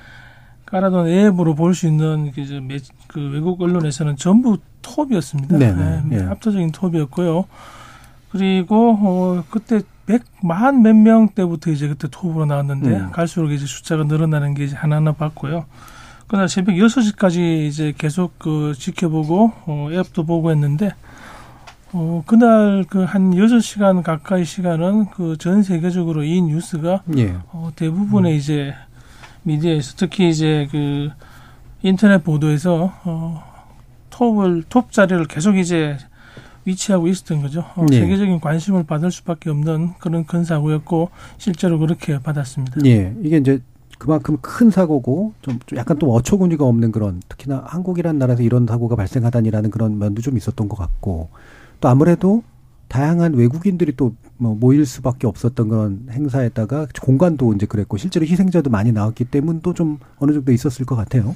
[0.65, 2.77] 깔아둔 앱으로 볼 수 있는 그, 이제 매,
[3.07, 5.57] 그 외국 언론에서는 전부 톱이었습니다.
[5.57, 6.23] 네네, 예.
[6.23, 7.45] 압도적인 톱이었고요.
[8.29, 13.11] 그리고 어, 그때 백만 몇 명 때부터 이제 그때 톱으로 나왔는데 음.
[13.13, 15.65] 갈수록 이제 숫자가 늘어나는 게 이제 하나하나 봤고요.
[16.27, 20.91] 그날 새벽 6시까지 이제 계속 그 지켜보고 어, 앱도 보고 했는데
[21.93, 27.35] 어, 그날 그한 6시간 가까이 시간은 그 전 세계적으로 이 뉴스가 예.
[27.51, 28.73] 어, 대부분의 이제
[29.43, 31.09] 미디어에서 특히 이제 그
[31.81, 33.43] 인터넷 보도에서 어,
[34.09, 35.97] 톱을 톱 자리를 계속 이제
[36.65, 37.61] 위치하고 있었던 거죠.
[37.77, 37.99] 어, 예.
[37.99, 42.81] 세계적인 관심을 받을 수밖에 없는 그런 큰 사고였고 실제로 그렇게 받았습니다.
[42.85, 43.15] 예.
[43.23, 43.61] 이게 이제
[43.97, 48.95] 그만큼 큰 사고고 좀, 좀 약간 또 어처구니가 없는 그런 특히나 한국이라는 나라에서 이런 사고가
[48.95, 51.29] 발생하다니라는 그런 면도 좀 있었던 것 같고
[51.81, 52.43] 또 아무래도
[52.87, 58.91] 다양한 외국인들이 또 뭐 모일 수밖에 없었던 그런 행사에다가 공간도 이제 그랬고 실제로 희생자도 많이
[58.91, 61.35] 나왔기 때문 또좀 어느 정도 있었을 것 같아요.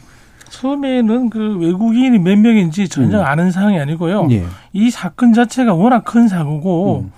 [0.50, 3.26] 처음에는 그 외국인이 몇 명인지 전혀 음.
[3.26, 4.28] 아는 상황이 아니고요.
[4.32, 4.46] 예.
[4.74, 7.12] 이 사건 자체가 워낙 큰 사고고 음.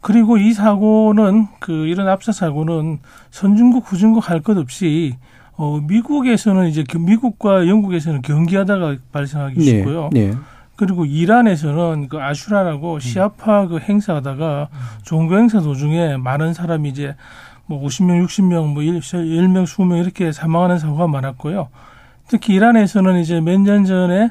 [0.00, 2.98] 그리고 이 사고는 그 이런 압사 사고는
[3.30, 5.14] 선진국 후진국 할 것 없이
[5.56, 9.64] 어 미국에서는 이제 겨- 미국과 영국에서는 경기하다가 발생하기 네.
[9.64, 10.08] 쉽고요.
[10.12, 10.32] 네.
[10.76, 14.68] 그리고 이란에서는 그 아슈라라고 시아파 그 행사하다가
[15.02, 17.14] 종교 행사 도중에 많은 사람이 이제
[17.66, 21.68] 뭐 50명, 60명, 뭐 10명, 20명 이렇게 사망하는 사고가 많았고요.
[22.28, 24.30] 특히 이란에서는 이제 몇 년 전에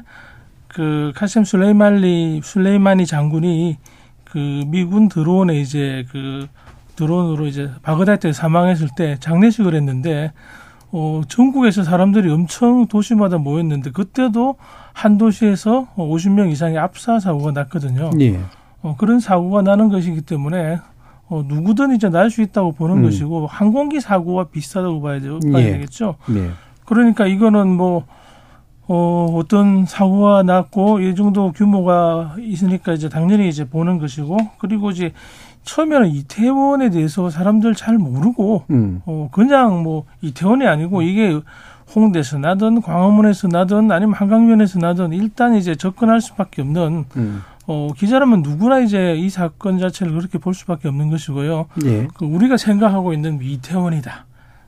[0.66, 3.76] 그 카셈 술레이말리 술레이마니 장군이
[4.30, 6.46] 그 미군 드론에 이제 그
[6.96, 10.32] 드론으로 이제 바그다드에 사망했을 때 장례식을 했는데
[10.92, 14.56] 어 전국에서 사람들이 엄청 도시마다 모였는데 그때도
[14.92, 18.10] 한 도시에서 50명 이상의 압사 사고가 났거든요.
[18.20, 18.40] 예.
[18.82, 20.78] 어, 그런 사고가 나는 것이기 때문에
[21.28, 23.02] 어, 누구든 이제 날 수 있다고 보는 음.
[23.04, 25.72] 것이고 항공기 사고와 비슷하다고 봐야, 되, 봐야 예.
[25.72, 26.16] 되겠죠.
[26.28, 26.50] 네.
[26.84, 28.04] 그러니까 이거는 뭐
[28.92, 35.12] 어, 어떤 사고가 났고 이 정도 규모가 있으니까 이제 당연히 이제 보는 것이고 그리고 이제
[35.62, 39.00] 처음에는 이태원에 대해서 사람들 잘 모르고 음.
[39.06, 41.40] 어, 그냥 뭐 이태원이 아니고 이게
[41.94, 47.42] 홍대에서 나든 광화문에서 나든 아니면 한강변에서 나든 일단 이제 접근할 수밖에 없는 음.
[47.68, 51.66] 어, 기자라면 누구나 이제 이 사건 자체를 그렇게 볼 수밖에 없는 것이고요.
[51.84, 52.08] 예.
[52.14, 54.24] 그 우리가 생각하고 있는 이태원이다.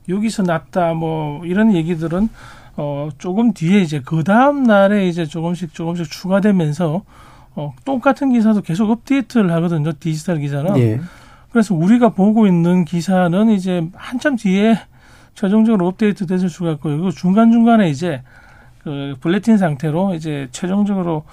[0.07, 0.93] 여기서 났다.
[0.93, 2.29] 뭐 이런 얘기들은
[2.75, 7.03] 어 조금 뒤에 이제 그 다음 날에 이제 조금씩 조금씩 추가되면서
[7.55, 9.91] 어 똑같은 기사도 계속 업데이트를 하거든요.
[9.99, 10.75] 디지털 기사는.
[10.77, 10.99] 예.
[11.51, 14.79] 그래서 우리가 보고 있는 기사는 이제 한참 뒤에
[15.35, 16.95] 최종적으로 업데이트 됐을 수가 있고요.
[16.95, 18.23] 그리고 중간중간에 이제
[18.83, 21.23] 그 블레틴 상태로 이제 최종적으로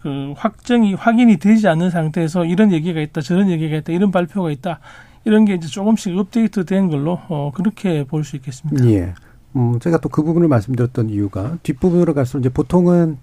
[0.00, 4.80] 그 확정이 확인이 되지 않는 상태에서 이런 얘기가 있다, 저런 얘기가 있다, 이런 발표가 있다.
[5.24, 8.86] 이런 게 이제 조금씩 업데이트 된 걸로 어 그렇게 볼 수 있겠습니다.
[8.90, 9.12] 예.
[9.56, 13.18] 음, 제가 또 그 부분을 말씀드렸던 이유가 뒷부분으로 갈수록 이제 보통은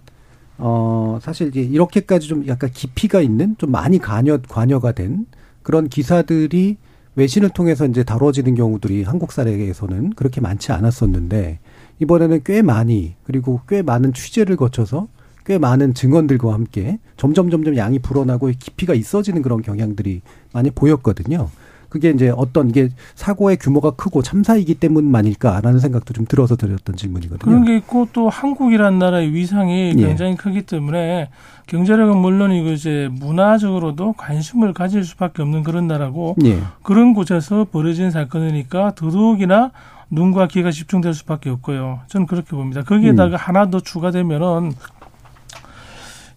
[0.57, 5.25] 어, 사실 이제 이렇게까지 좀 약간 깊이가 있는 좀 많이 관여, 관여가 된
[5.63, 6.77] 그런 기사들이
[7.15, 11.59] 외신을 통해서 이제 다뤄지는 경우들이 한국 사례에서는 그렇게 많지 않았었는데
[11.99, 15.07] 이번에는 꽤 많이 그리고 꽤 많은 취재를 거쳐서
[15.45, 20.21] 꽤 많은 증언들과 함께 점점 점점 양이 불어나고 깊이가 있어지는 그런 경향들이
[20.53, 21.49] 많이 보였거든요.
[21.95, 27.49] 그게 이제 어떤 이게 사고의 규모가 크고 참사이기 때문만일까라는 생각도 좀 들어서 드렸던 질문이거든요.
[27.49, 30.07] 그런 게 있고 또 한국이라는 나라의 위상이 예.
[30.07, 31.29] 굉장히 크기 때문에
[31.67, 36.59] 경제력은 물론이고 이제 문화적으로도 관심을 가질 수밖에 없는 그런 나라고 예.
[36.83, 39.71] 그런 곳에서 벌어진 사건이니까 더더욱이나
[40.09, 42.01] 눈과 귀가 집중될 수밖에 없고요.
[42.07, 42.83] 저는 그렇게 봅니다.
[42.83, 44.73] 거기에다가 하나 더 추가되면은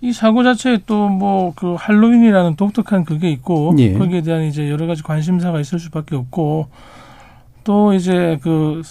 [0.01, 3.92] 이 사고 자체에 또 뭐 그 할로윈이라는 독특한 그게 있고 예.
[3.94, 6.68] 거기에 대한 이제 여러 가지 관심사가 있을 수밖에 없고
[7.64, 8.82] 또 이제 그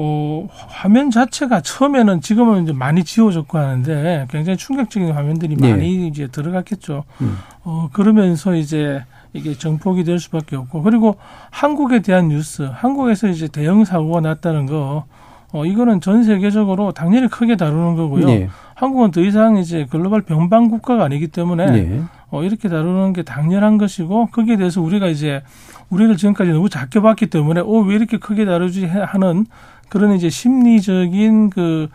[0.00, 5.70] 어, 화면 자체가 처음에는 지금은 이제 많이 지워졌고 하는데 굉장히 충격적인 화면들이 예.
[5.72, 7.04] 많이 이제 들어갔겠죠.
[7.20, 7.36] 음.
[7.64, 11.16] 어, 그러면서 이제 이게 정폭이 될 수밖에 없고 그리고
[11.50, 15.04] 한국에 대한 뉴스, 한국에서 이제 대형 사고가 났다는 거,
[15.52, 18.28] 어, 이거는 전 세계적으로 당연히 크게 다루는 거고요.
[18.28, 18.48] 예.
[18.74, 22.02] 한국은 더 이상 이제 글로벌 병방 국가가 아니기 때문에 예.
[22.30, 25.42] 어, 이렇게 다루는 게 당연한 것이고 거기에 대해서 우리가 이제
[25.88, 29.46] 우리를 지금까지 너무 작게 봤기 때문에 어, 왜 이렇게 크게 다루지 하는
[29.88, 31.88] 그런 이제 심리적인 그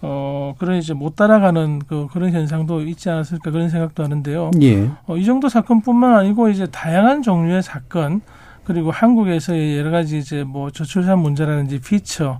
[0.00, 4.50] 어, 그런 이제 못 따라가는 그 그런 현상도 있지 않았을까 그런 생각도 하는데요.
[4.62, 4.90] 예.
[5.06, 8.20] 어, 이 정도 사건뿐만 아니고 이제 다양한 종류의 사건
[8.64, 12.38] 그리고 한국에서의 여러 가지 이제 뭐 저출산 문제라든지 피처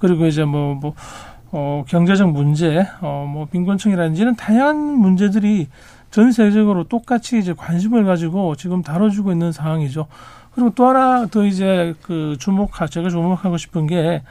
[0.00, 0.94] 그리고 이제 뭐 뭐
[1.52, 5.66] 어, 경제적 문제, 어, 뭐 빈곤층이라든지 이런 다양한 문제들이
[6.10, 10.06] 전 세계적으로 똑같이 이제 관심을 가지고 지금 다뤄주고 있는 상황이죠.
[10.54, 14.22] 그리고 또 하나 더 이제 그 주목하 제가 주목하고 싶은 게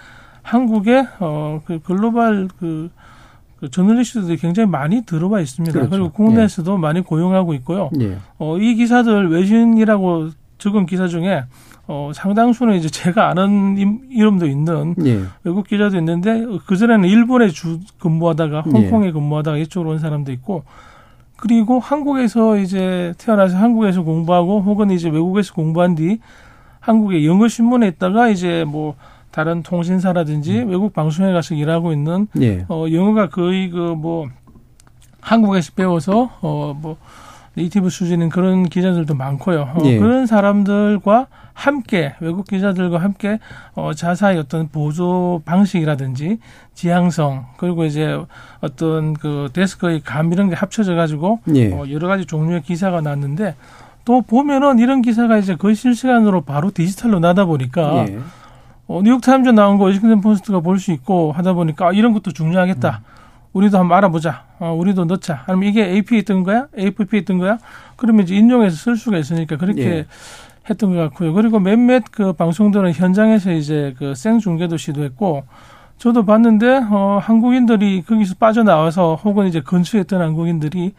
[0.44, 2.90] 한국의 어 그 글로벌 그,
[3.60, 5.74] 그 저널리스트들이 굉장히 많이 들어와 있습니다.
[5.74, 5.90] 그렇죠.
[5.90, 7.90] 그리고 국내에서도 많이 고용하고 있고요.
[8.00, 8.18] 예.
[8.38, 11.44] 어, 이 기사들 외신이라고 적은 기사 중에
[11.92, 15.22] 어, 상당수는 이제 제가 아는 임- 이름도 있는 예.
[15.44, 18.70] 외국 기자도 있는데 그 전에는 일본에 주 근무하다가 예.
[18.70, 20.64] 홍콩에 근무하다가 이쪽으로 온 사람도 있고
[21.36, 26.20] 그리고 한국에서 이제 태어나서 한국에서 공부하고 혹은 이제 외국에서 공부한 뒤
[26.80, 28.94] 한국의 영어 신문에 있다가 이제 뭐
[29.32, 30.70] 다른 통신사라든지 음.
[30.70, 32.66] 외국 방송에 가서 일하고 있는 예.
[32.70, 34.28] 어 영어가 거의 그 뭐
[35.22, 36.98] 한국에서 배워서 어뭐
[37.60, 39.62] native 수준인 그런 기자들도 많고요.
[39.76, 40.00] 어, 예.
[40.00, 43.40] 그런 사람들과 함께 외국 기자들과 함께
[43.76, 46.40] 어 자사의 어떤 보도 방식이라든지
[46.74, 48.18] 지향성 그리고 이제
[48.62, 51.74] 어떤 그 데스크의 감 이런 게 합쳐져 가지고 예.
[51.74, 53.56] 어 여러 가지 종류의 기사가 났는데
[54.06, 58.20] 또 보면은 이런 기사가 이제 거의 실시간으로 바로 디지털로 나다 보니까 예.
[58.88, 63.02] 어, 뉴욕타임즈 나온 거 워싱턴 포스트가 볼 수 있고 하다 보니까 아, 이런 것도 중요하겠다.
[63.54, 64.46] 우리도 한번 알아보자.
[64.60, 65.44] 어, 우리도 넣자.
[65.48, 66.68] 아니면 이게 AP에 있던 거야?
[66.78, 67.58] AP에 있던 거야?
[67.96, 70.06] 그러면 이제 인용해서 쓸 수가 있으니까 그렇게 예.
[70.70, 71.34] 했던 것 같고요.
[71.34, 75.44] 그리고 몇몇 그 방송들은 현장에서 이제 그 생중계도 시도했고
[75.98, 80.94] 저도 봤는데 어, 한국인들이 거기서 빠져나와서 혹은 이제 근처에 있던 한국인들이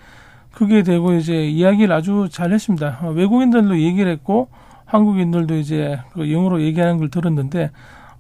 [0.53, 2.99] 그게 되고 이제 이야기를 아주 잘 했습니다.
[3.03, 4.49] 어, 외국인들도 얘기를 했고
[4.85, 7.71] 한국인들도 이제 그 영어로 얘기하는 걸 들었는데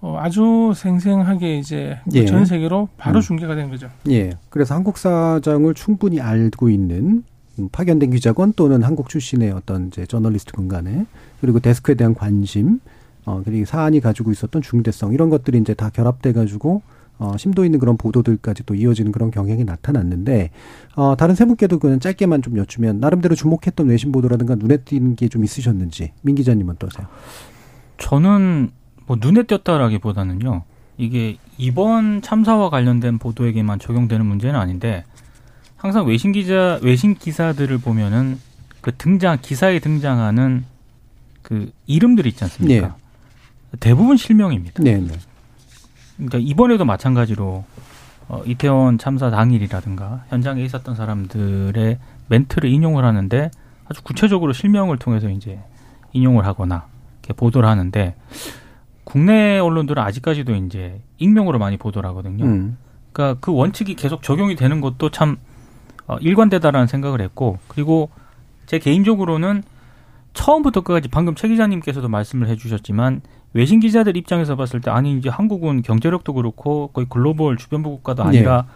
[0.02, 2.24] 어, 아주 생생하게 이제 예.
[2.24, 3.20] 전 세계로 바로 음.
[3.20, 3.88] 중계가 된 거죠.
[4.08, 4.30] 예.
[4.48, 7.22] 그래서 한국 사정을 충분히 알고 있는
[7.58, 11.04] 음, 파견된 기자건 또는 한국 출신의 어떤 이제 저널리스트군 간에
[11.40, 12.80] 그리고 데스크에 대한 관심,
[13.26, 16.80] 어, 그리고 사안이 가지고 있었던 중대성 이런 것들이 이제 다 결합돼 가지고
[17.18, 20.48] 어, 심도 있는 그런 보도들까지 또 이어지는 그런 경향이 나타났는데
[20.96, 25.28] 어, 다른 세 분께도 그냥 짧게만 좀 여쭈면 나름대로 주목했던 외신 보도라든가 눈에 띄는 게
[25.28, 27.06] 좀 있으셨는지 민 기자님은 어떠세요?
[27.98, 28.70] 저는
[29.10, 30.62] 뭐 눈에 띄었다라기보다는요.
[30.96, 35.04] 이게 이번 참사와 관련된 보도에게만 적용되는 문제는 아닌데
[35.76, 38.38] 항상 외신 기자 외신 기사들을 보면은
[38.80, 40.64] 그 등장 기사에 등장하는
[41.42, 42.94] 그 이름들이 있지 않습니까?
[43.80, 44.80] 대부분 실명입니다.
[44.80, 45.18] 네, 네.
[46.14, 47.64] 그러니까 이번에도 마찬가지로
[48.28, 51.98] 어, 이태원 참사 당일이라든가 현장에 있었던 사람들의
[52.28, 53.50] 멘트를 인용을 하는데
[53.86, 55.58] 아주 구체적으로 실명을 통해서 이제
[56.12, 56.86] 인용을 하거나
[57.22, 58.14] 이렇게 보도를 하는데
[59.04, 62.44] 국내 언론들은 아직까지도 이제 익명으로 많이 보도를 하거든요.
[62.44, 62.78] 음.
[63.12, 65.38] 그러니까 그 원칙이 계속 적용이 되는 것도 참
[66.06, 68.10] 어, 일관되다라는 생각을 했고 그리고
[68.66, 69.62] 제 개인적으로는
[70.32, 73.20] 처음부터 끝까지 방금 최 기자님께서도 말씀을 해주셨지만
[73.52, 78.66] 외신 기자들 입장에서 봤을 때 아니 이제 한국은 경제력도 그렇고 거의 글로벌 주변부 국가도 아니라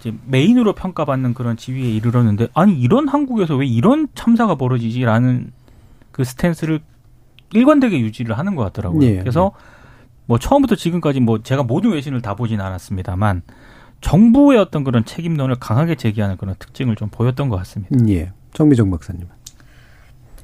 [0.00, 5.52] 이제 메인으로 평가받는 그런 지위에 이르렀는데 아니 이런 한국에서 왜 이런 참사가 벌어지지라는
[6.10, 6.80] 그 스탠스를
[7.52, 9.02] 일관되게 유지를 하는 것 같더라고요.
[9.02, 9.18] 예.
[9.18, 9.52] 그래서
[10.26, 13.42] 뭐 처음부터 지금까지 뭐 제가 모든 외신을 다 보진 않았습니다만
[14.00, 17.94] 정부의 어떤 그런 책임론을 강하게 제기하는 그런 특징을 좀 보였던 것 같습니다.
[17.96, 18.32] 음, 예.
[18.54, 19.26] 정미정 박사님.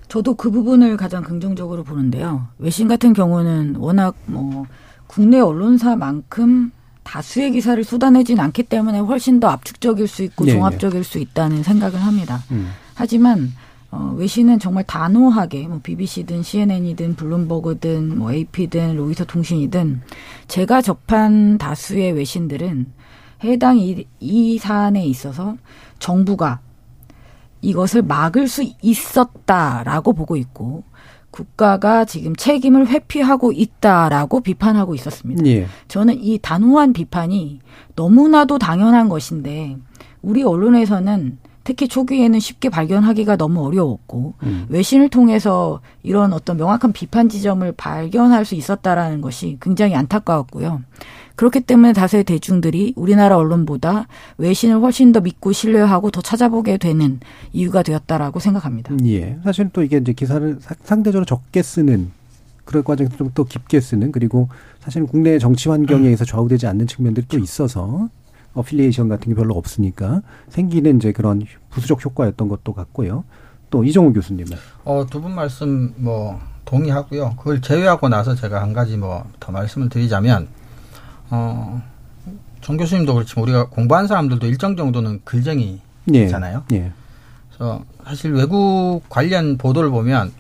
[0.09, 2.49] 저도 그 부분을 가장 긍정적으로 보는데요.
[2.59, 4.67] 외신 같은 경우는 워낙 뭐
[5.07, 11.19] 국내 언론사만큼 다수의 기사를 쏟아내진 않기 때문에 훨씬 더 압축적일 수 있고 네, 종합적일 수
[11.19, 12.43] 있다는 생각을 합니다.
[12.51, 12.71] 음.
[12.95, 13.53] 하지만
[13.97, 20.03] 어, 외신은 정말 단호하게 뭐 BBC든 CNN이든 블룸버그든 뭐 AP든 로이터 통신이든
[20.49, 22.93] 제가 접한 다수의 외신들은
[23.45, 25.57] 해당 이, 이 사안에 있어서
[25.99, 26.61] 정부가
[27.63, 30.85] 이것을 막을 수 있었다라고 보고 있고
[31.31, 35.45] 국가가 지금 책임을 회피하고 있다라고 비판하고 있었습니다.
[35.47, 35.67] 예.
[35.89, 37.61] 저는 이 단호한 비판이
[37.95, 39.77] 너무나도 당연한 것인데
[40.23, 44.67] 우리 언론에서는 특히 초기에는 쉽게 발견하기가 너무 어려웠고 음.
[44.69, 50.83] 외신을 통해서 이런 어떤 명확한 비판 지점을 발견할 수 있었다라는 것이 굉장히 안타까웠고요.
[51.35, 54.07] 그렇기 때문에 다수의 대중들이 우리나라 언론보다
[54.39, 57.19] 외신을 훨씬 더 믿고 신뢰하고 더 찾아보게 되는
[57.53, 58.95] 이유가 되었다라고 생각합니다.
[59.05, 59.37] 예.
[59.43, 62.13] 사실 또 이게 이제 기사를 사- 상대적으로 적게 쓰는
[62.65, 64.49] 그런 과정에서 좀더 깊게 쓰는 그리고
[64.79, 68.09] 사실은 국내 정치 환경에 의해서 좌우되지 않는 측면들이 또 있어서
[68.57, 73.25] 어필리에이션 같은 게 별로 없으니까 생기는 이제 그런 부수적 효과였던 것도 같고요.
[73.71, 77.35] 또 이정우 교수님은 어, 두 분 말씀 뭐 동의하고요.
[77.37, 80.49] 그걸 제외하고 나서 제가 한 가지 뭐 더 말씀을 드리자면
[81.31, 81.83] 어,
[82.61, 85.81] 정 교수님도 그렇지만 우리가 공부한 사람들도 일정 정도는 글쟁이
[86.15, 86.29] 예.
[86.73, 86.93] 예.
[87.49, 90.33] 그래서 사실 외국 관련 보도를 보면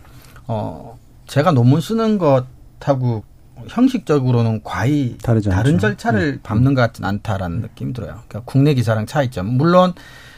[0.46, 3.24] 어, 제가 논문 쓰는 것하고
[3.68, 5.56] 형식적으로는 과히 다르지 않죠.
[5.56, 8.22] 다른 절차를 밟는 것 같진 않다라는 느낌이 들어요.
[8.28, 9.46] 그러니까 국내 기사랑 차이점.
[9.46, 9.92] 물론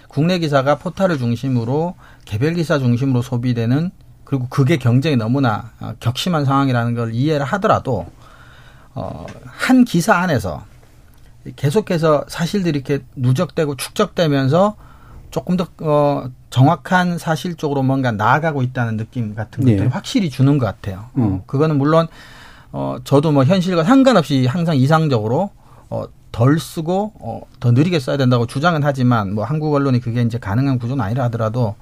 [0.09, 3.91] 국내 기사가 포탈을 중심으로 개별 기사 중심으로 소비되는
[4.24, 8.07] 그리고 그게 경쟁이 너무나 어, 격심한 상황이라는 걸 이해를 하더라도
[8.95, 10.64] 어, 한 기사 안에서
[11.57, 14.76] 계속해서 사실들이 이렇게 누적되고 축적되면서
[15.31, 19.87] 조금 더 어, 정확한 사실 쪽으로 뭔가 나아가고 있다는 느낌 같은 것들이 네.
[19.87, 21.07] 확실히 주는 것 같아요.
[21.16, 21.22] 음.
[21.22, 22.09] 어, 그거는 물론
[22.73, 25.51] 어, 저도 뭐 현실과 상관없이 항상 이상적으로
[25.91, 30.39] 어, 덜 쓰고 어, 더 느리게 써야 된다고 주장은 하지만 뭐 한국 언론이 그게 이제
[30.39, 31.75] 가능한 구조는 아니라 하더라도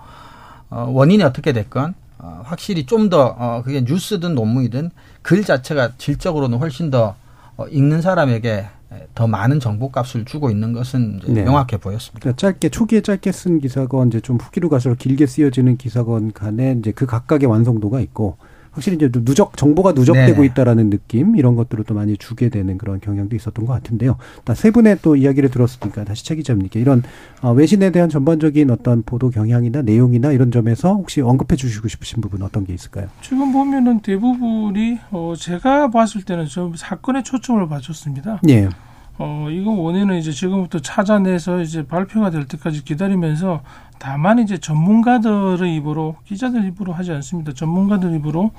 [0.70, 4.91] 어, 원인이 어떻게 됐건 어, 확실히 좀 더 어, 그게 뉴스든 논문이든
[5.22, 7.16] 글 자체가 질적으로는 훨씬 더
[7.57, 8.66] 어, 읽는 사람에게
[9.14, 11.43] 더 많은 정보 값을 주고 있는 것은 이제 네.
[11.43, 12.20] 명확해 보였습니다.
[12.20, 16.93] 그러니까 짧게 초기에 짧게 쓴 기사건 이제 좀 후기로 갈수록 길게 쓰여지는 기사건 간에 이제
[16.93, 18.37] 그 각각의 완성도가 있고
[18.77, 20.47] 확실히 이제 누적 정보가 누적되고 네.
[20.49, 24.18] 있다라는 느낌 이런 것들을 또 많이 주게 되는 그런 경향도 있었던 것 같은데요.
[24.55, 27.03] 세 분의 또 이야기를 들었으니까 다시 최 기자님께 이런
[27.41, 32.43] 어, 외신에 대한 전반적인 어떤 보도 경향이나 내용이나 이런 점에서 혹시 언급해 주시고 싶으신 부분
[32.43, 33.09] 어떤 게 있을까요?
[33.22, 38.43] 지금 보면은 대부분이 어 제가 봤을 때는 좀 사건에 초점을 맞췄습니다.
[38.51, 38.68] 예.
[39.18, 43.62] 어 이거 원인은 이제 지금부터 찾아내서 이제 발표가 될 때까지 기다리면서
[43.99, 47.53] 다만 이제 전문가들의 입으로 기자들 입으로 하지 않습니다.
[47.53, 48.51] 전문가들 입으로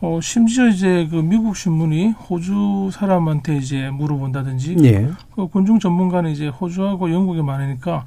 [0.00, 5.08] 어 심지어 이제 그 미국 신문이 호주 사람한테 이제 물어본다든지 예.
[5.34, 8.06] 그 군중 전문가는 이제 호주하고 영국에 많으니까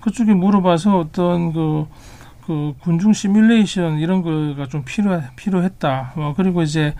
[0.00, 1.86] 그쪽에 물어봐서 어떤 그,
[2.46, 6.12] 그 군중 시뮬레이션 이런 거가 좀 필요 필요했다.
[6.16, 6.94] 어, 그리고 이제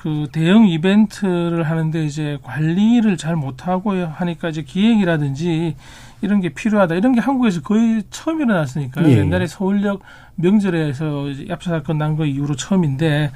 [0.00, 5.74] 그 대형 이벤트를 하는데 이제 관리를 잘 못하고 하니까 이제 기획이라든지
[6.22, 6.94] 이런 게 필요하다.
[6.94, 9.08] 이런 게 한국에서 거의 처음 일어났으니까요.
[9.08, 9.18] 예.
[9.18, 10.00] 옛날에 서울역
[10.36, 13.30] 명절에서 압사 사건 난 거 이후로 처음인데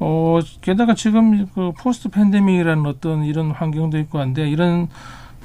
[0.00, 4.88] 어 게다가 지금 그 포스트 팬데믹이라는 어떤 이런 환경도 있고 한데 이런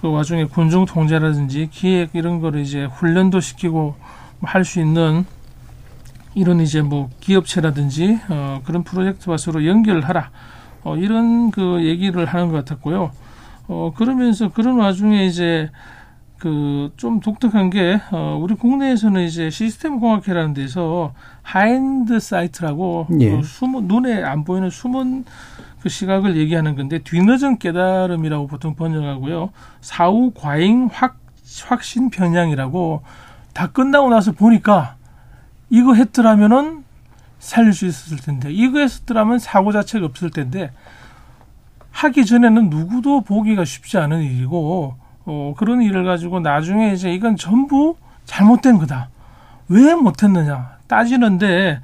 [0.01, 3.95] 그 와중에 군중 통제라든지 기획 이런 거를 이제 훈련도 시키고
[4.41, 5.25] 할 수 있는
[6.37, 10.31] 이런 이제 뭐 기업체라든지 어 그런 프로젝트와 서로 연결을 하라.
[10.83, 13.11] 어 이런 그 얘기를 하는 것 같았고요.
[13.67, 15.69] 어 그러면서 그런 와중에 이제
[16.37, 21.13] 그 좀 독특한 게 어, 우리 국내에서는 이제 시스템 공학회라는 데서
[21.43, 23.31] 하인드 사이트라고 예.
[23.31, 25.25] 그 숨은 눈에 안 보이는 숨은
[25.81, 29.51] 그 시각을 얘기하는 건데 뒤늦은 깨달음이라고 보통 번역하고요.
[29.79, 31.19] 사후 과잉 확
[31.65, 33.03] 확신 편향이라고
[33.53, 34.95] 다 끝나고 나서 보니까
[35.69, 36.83] 이거 했더라면은
[37.39, 40.71] 살릴 수 있었을 텐데 이거 했더라면 사고 자체가 없을 텐데
[41.91, 44.95] 하기 전에는 누구도 보기가 쉽지 않은 일이고
[45.25, 47.95] 어, 그런 일을 가지고 나중에 이제 이건 전부
[48.25, 49.09] 잘못된 거다.
[49.69, 51.81] 왜 못했느냐 따지는데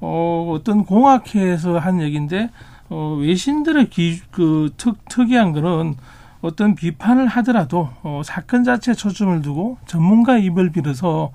[0.00, 2.50] 어, 어떤 공학회에서 한 얘기인데
[2.88, 5.96] 어, 외신들의 기, 그 특, 특이한 거는
[6.40, 11.32] 어떤 비판을 하더라도 어, 사건 자체에 초점을 두고 전문가 입을 빌어서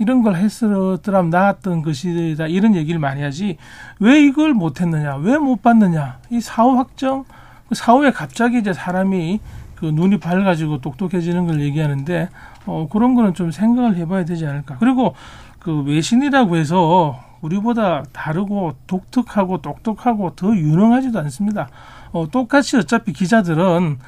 [0.00, 2.46] 이런 걸 했었더라면 나았던 것이다.
[2.46, 3.58] 이런 얘기를 많이 하지.
[4.00, 5.16] 왜 이걸 못했느냐?
[5.16, 6.18] 왜 못 봤느냐?
[6.30, 7.24] 이 사후 확정?
[7.68, 9.40] 그 사후에 갑자기 이제 사람이
[9.76, 12.28] 그 눈이 밝아지고 똑똑해지는 걸 얘기하는데
[12.66, 14.76] 어 그런 거는 좀 생각을 해봐야 되지 않을까.
[14.78, 15.14] 그리고
[15.58, 21.68] 그 외신이라고 해서 우리보다 다르고 독특하고 똑똑하고 더 유능하지도 않습니다.
[22.12, 23.98] 어, 똑같이 어차피 기자들은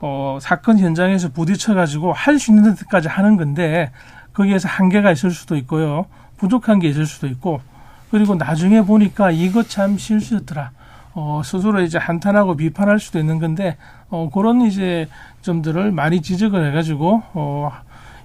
[0.00, 3.92] 어, 사건 현장에서 부딪혀가지고 할 수 있는 데까지 하는 건데
[4.32, 6.06] 거기에서 한계가 있을 수도 있고요.
[6.36, 7.60] 부족한 게 있을 수도 있고
[8.10, 10.70] 그리고 나중에 보니까 이거 참 실수였더라.
[11.14, 13.76] 어, 스스로 이제 한탄하고 비판할 수도 있는 건데
[14.08, 15.08] 어, 그런 이제
[15.42, 17.70] 점들을 많이 지적을 해가지고 어,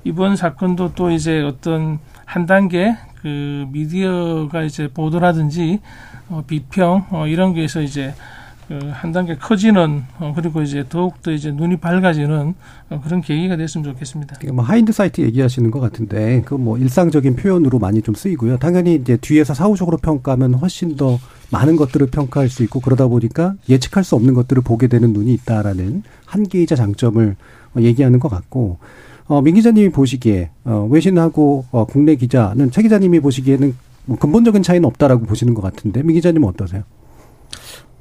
[0.03, 5.81] 이번 사건도 또 이제 어떤 한 단계 그 미디어가 이제 보도라든지
[6.29, 8.36] 어, 비평 어, 이런 게에서 이제 그
[8.69, 12.53] 한 단계 커지는 어, 그리고 이제 더욱더 이제 눈이 밝아지는
[12.89, 14.35] 어, 그런 계기가 됐으면 좋겠습니다.
[14.51, 18.57] 뭐 하인드 사이트 얘기하시는 것 같은데 그 뭐 일상적인 표현으로 많이 좀 쓰이고요.
[18.57, 21.17] 당연히 이제 뒤에서 사후적으로 평가하면 훨씬 더
[21.51, 26.03] 많은 것들을 평가할 수 있고 그러다 보니까 예측할 수 없는 것들을 보게 되는 눈이 있다라는
[26.25, 27.35] 한계이자 장점을
[27.77, 28.79] 얘기하는 것 같고
[29.27, 34.85] 어, 민 기자님이 보시기에 어, 외신하고 어, 국내 기자는 최 기자님이 보시기에는 뭐 근본적인 차이는
[34.85, 36.83] 없다라고 보시는 것 같은데 민 기자님 은 어떠세요?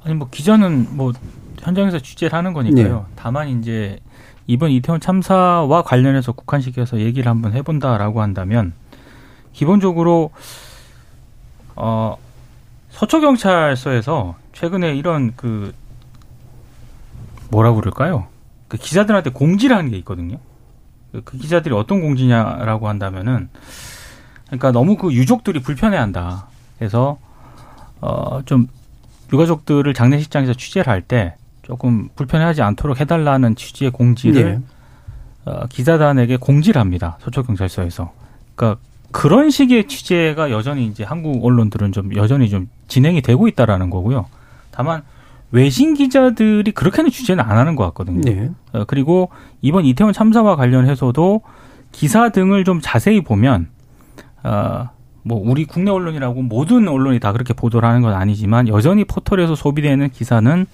[0.07, 1.11] 아니 뭐 기자는 뭐
[1.59, 2.95] 현장에서 취재를 하는 거니까요.
[3.09, 3.13] 네.
[3.17, 3.99] 다만 이제
[4.47, 8.71] 이번 이태원 참사와 관련해서 국한시켜서 얘기를 한번 해본다라고 한다면
[9.51, 10.31] 기본적으로
[11.75, 12.15] 어
[12.91, 15.73] 서초 경찰서에서 최근에 이런 그
[17.51, 18.27] 뭐라 그럴까요?
[18.69, 20.37] 그 기자들한테 공지를 하는 게 있거든요.
[21.11, 23.49] 그 기자들이 어떤 공지냐라고 한다면은
[24.45, 26.47] 그러니까 너무 그 유족들이 불편해한다.
[26.77, 27.17] 그래서
[27.99, 28.67] 어 좀
[29.31, 34.61] 유가족들을 장례식장에서 취재를 할 때 조금 불편해하지 않도록 해달라는 취지의 공지를 네.
[35.51, 37.17] 어, 기자단에게 공지를 합니다.
[37.21, 38.11] 서초경찰서에서.
[38.55, 38.79] 그러니까
[39.11, 44.27] 그런 식의 취재가 여전히 이제 한국 언론들은 좀 여전히 좀 진행이 되고 있다라는 거고요.
[44.71, 45.03] 다만
[45.51, 48.21] 외신 기자들이 그렇게는 취재는 안 하는 것 같거든요.
[48.21, 48.49] 네.
[48.73, 49.29] 어, 그리고
[49.61, 51.41] 이번 이태원 참사와 관련해서도
[51.91, 53.67] 기사 등을 좀 자세히 보면
[54.43, 54.89] 어,
[55.27, 60.09] 뭐 우리 국내 언론이라고 모든 언론이 다 그렇게 보도를 하는 건 아니지만 여전히 포털에서 소비되는
[60.09, 60.65] 기사는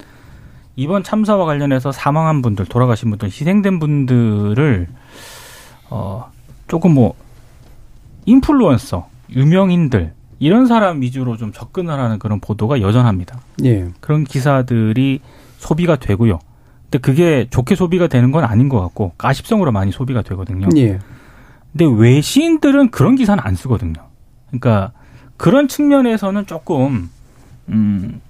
[0.76, 4.86] 이번 참사와 관련해서 사망한 분들, 돌아가신 분들, 희생된 분들을
[5.90, 6.30] 어
[6.68, 7.14] 조금 뭐
[8.26, 13.40] 인플루언서, 유명인들 이런 사람 위주로 좀 접근을 하는 그런 보도가 여전합니다.
[13.64, 13.88] 예.
[14.00, 15.20] 그런 기사들이
[15.58, 16.38] 소비가 되고요.
[16.84, 20.68] 근데 그게 좋게 소비가 되는 건 아닌 것 같고 가십성으로 많이 소비가 되거든요.
[20.76, 20.98] 예.
[21.72, 24.13] 근데 외신들은 그런 기사는 안 쓰거든요.
[24.58, 24.92] 그러니까
[25.36, 27.10] 그런 측면에서는 조금
[27.68, 28.20] 음,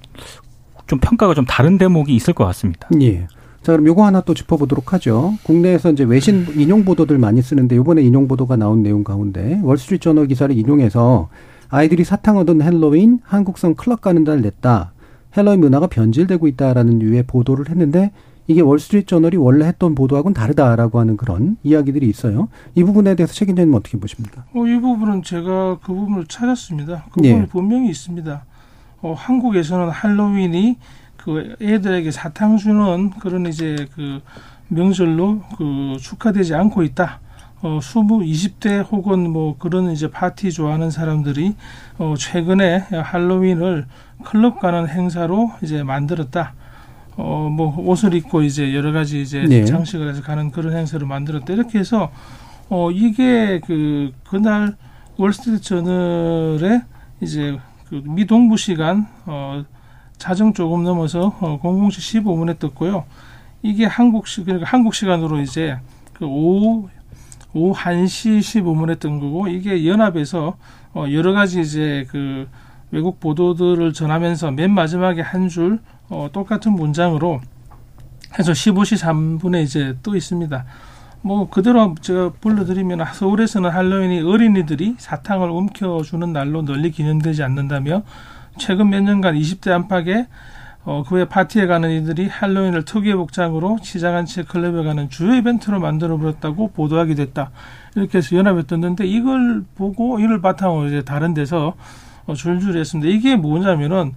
[0.87, 2.89] 좀 평가가 좀 다른 대목이 있을 것 같습니다.
[3.01, 3.27] 예.
[3.63, 5.35] 자, 그럼 요거 하나 또 짚어보도록 하죠.
[5.43, 10.27] 국내에서 이제 외신 인용 보도들 많이 쓰는데 요번에 인용 보도가 나온 내용 가운데 월스트리트 저널
[10.27, 11.31] 기사를 인용해서
[11.71, 14.93] 아이들이 사탕 얻은 헬로윈 한국선 클럽 가는 날 됐다.
[15.37, 18.13] 헬로윈 문화가 변질되고 있다라는 류의 보도를 했는데
[18.47, 22.49] 이게 월스트리트 저널이 원래 했던 보도하고는 다르다라고 하는 그런 이야기들이 있어요.
[22.75, 24.45] 이 부분에 대해서 최 기자님 어떻게 보십니까?
[24.55, 27.05] 어, 이 부분은 제가 그 부분을 찾았습니다.
[27.11, 27.47] 그 부분이 예.
[27.47, 28.45] 분명히 있습니다.
[29.03, 30.77] 어, 한국에서는 할로윈이
[31.17, 34.21] 그 애들에게 사탕 주는 그런 이제 그
[34.69, 37.21] 명절로 그 축하되지 않고 있다.
[37.63, 41.55] 어, 20, 20대 혹은 뭐 그런 이제 파티 좋아하는 사람들이
[41.97, 43.87] 어, 최근에 할로윈을
[44.23, 46.53] 클럽 가는 행사로 이제 만들었다.
[47.17, 49.65] 어, 뭐 옷을 입고 이제 여러 가지 이제 네.
[49.65, 51.53] 장식을 해서 가는 그런 행사를 만들었다.
[51.53, 52.11] 이렇게 해서
[52.69, 54.77] 어, 이게 그, 그날
[55.17, 56.83] 월스트리트 저널에
[57.21, 57.59] 이제
[57.89, 59.65] 그 미동부 시간, 어,
[60.19, 63.05] 자정 조금 넘어서 어, 00시 15분에 떴고요.
[63.63, 65.79] 이게 한국 시, 그러니까 한국 시간으로 이제
[66.15, 66.89] 그 오후,
[67.53, 70.57] 오후 1시 15분에 뜬 거고, 이게 연합에서
[70.95, 72.49] 어, 여러 가지 이제 그
[72.91, 75.81] 외국 보도들을 전하면서 맨 마지막에 한줄
[76.15, 77.41] 어, 똑같은 문장으로
[78.39, 80.65] 해서 15시 3분에 이제 또 있습니다.
[81.23, 88.03] 뭐 그대로 제가 불러드리면 서울에서는 할로윈이 어린이들이 사탕을 움켜주는 날로 널리 기념되지 않는다며
[88.59, 90.29] 최근 몇 년간 20대 안팎에
[90.85, 95.81] 어, 그 외 파티에 가는 이들이 할로윈을 특유의 복장으로 시장한 채 클럽에 가는 주요 이벤트로
[95.81, 97.51] 만들어 버렸다고 보도하게 됐다.
[97.97, 101.75] 이렇게 해서 연합에 떴는데 이걸 보고 이를 바탕으로 이제 다른 데서
[102.27, 103.11] 어, 줄줄 했습니다.
[103.11, 104.13] 이게 뭐냐면은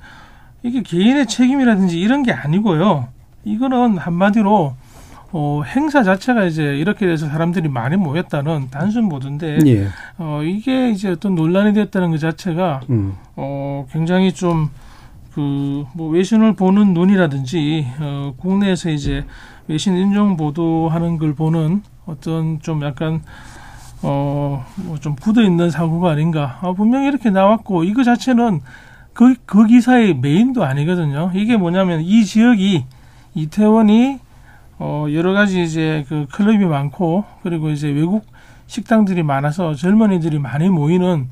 [0.68, 3.08] 이게 개인의 책임이라든지 이런 게 아니고요.
[3.46, 4.76] 이거는 한마디로
[5.32, 9.88] 어, 행사 자체가 이제 이렇게 돼서 사람들이 많이 모였다는 단순 보도인데 예.
[10.18, 13.14] 어, 이게 이제 어떤 논란이 됐다는 것 자체가 음.
[13.36, 14.70] 어, 굉장히 좀,
[15.34, 19.26] 그, 뭐, 외신을 보는 눈이라든지, 어, 국내에서 이제
[19.68, 23.22] 외신 인용 보도하는 걸 보는 어떤 좀 약간,
[24.02, 26.58] 어, 뭐좀 굳어 있는 사고가 아닌가.
[26.62, 28.62] 아, 분명히 이렇게 나왔고, 이거 자체는
[29.18, 31.32] 그, 그 기사의 메인도 아니거든요.
[31.34, 32.86] 이게 뭐냐면 이 지역이
[33.34, 34.20] 이태원이
[34.78, 38.28] 어, 여러 가지 이제 그 클럽이 많고, 그리고 이제 외국
[38.68, 41.30] 식당들이 많아서 젊은이들이 많이 모이는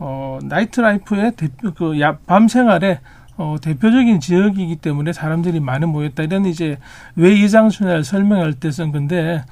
[0.00, 2.98] 어, nightlife의 대표, 그, 야, 밤 생활의
[3.36, 6.24] 어, 대표적인 지역이기 때문에 사람들이 많이 모였다.
[6.24, 6.78] 이런 이제
[7.14, 9.44] 왜 이장순을 설명할 때 쓴 건데,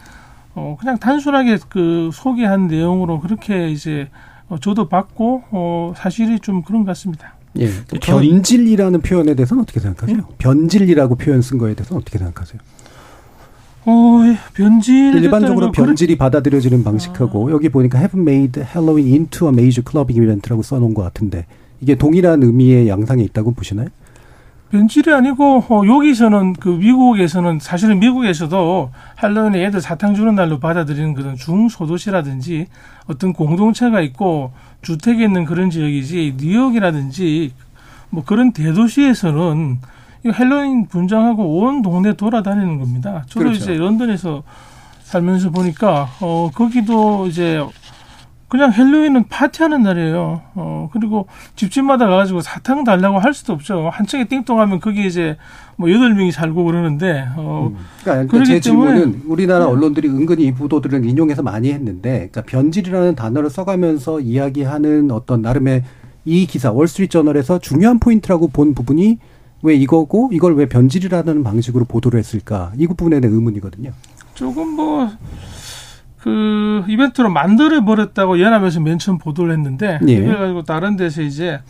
[0.57, 4.09] 어, 그냥 단순하게 그 소개한 내용으로 그렇게 이제
[4.49, 7.36] 어, 저도 받고, 어, 사실이 좀 그런 것 같습니다.
[7.61, 7.71] 예.
[8.01, 10.19] 변질이라는 표현에 대해서는 어떻게 생각하세요?
[10.39, 12.61] 변질이라고 표현 쓴 거에 대해서는 어떻게 생각하세요?
[13.89, 15.15] 어, 예, 변질.
[15.15, 20.93] 일반적으로 변질이 받아들여지는 방식하고 여기 보니까 have made Halloween into a major clubbing event라고 써놓은
[20.93, 21.47] 것 같은데
[21.81, 23.89] 이게 동일한 의미의 양상에 있다고 보시나요?
[24.71, 31.37] 변질이 아니고 어, 여기서는 그 미국에서는 사실은 미국에서도 할로윈에 애들 사탕 주는 날로 받아들이는 그런
[31.37, 32.67] 중소도시라든지
[33.07, 34.53] 어떤 공동체가 있고
[34.83, 37.53] 주택이 있는 그런 지역이지 뉴욕이라든지
[38.11, 39.79] 뭐 그런 대도시에서는
[40.25, 43.25] 이 헬로윈 분장하고 온 동네 돌아다니는 겁니다.
[43.29, 43.59] 저도 그렇죠.
[43.59, 44.43] 이제 런던에서
[45.05, 47.65] 살면서 보니까 어 거기도 이제
[48.49, 50.41] 그냥 헬로윈은 파티하는 날이에요.
[50.55, 51.27] 어 그리고
[51.57, 53.89] 집집마다 가가지고 사탕 달라고 할 수도 없죠.
[53.93, 55.37] 한 층에 띵동하면 거기 이제
[55.77, 57.73] 뭐 여덟 명이 살고 그러는데 어
[58.03, 59.71] 그러니까 그러기 제 질문은 우리나라 네.
[59.73, 65.83] 언론들이 은근히 이 보도들을 인용해서 많이 했는데, 그러니까 변질이라는 단어를 써가면서 이야기하는 어떤 나름의
[66.25, 69.19] 이 기사 월스트리트저널에서 중요한 포인트라고 본 부분이
[69.63, 73.91] 왜 이거고 이걸 왜 변질이라는 방식으로 보도를 했을까 이 부분에 대한 의문이거든요.
[74.35, 75.09] 조금 뭐,
[76.27, 80.21] 그, 이벤트로 만들어 버렸다고 연합에서 맨 처음 보도를 했는데, 예.
[80.21, 81.61] 그래가지고 다른 데서 이제,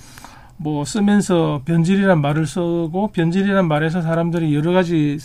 [0.57, 5.19] 뭐, 쓰면서 변질이란 말을 쓰고, 변질이란 말에서 사람들이 여러 가지,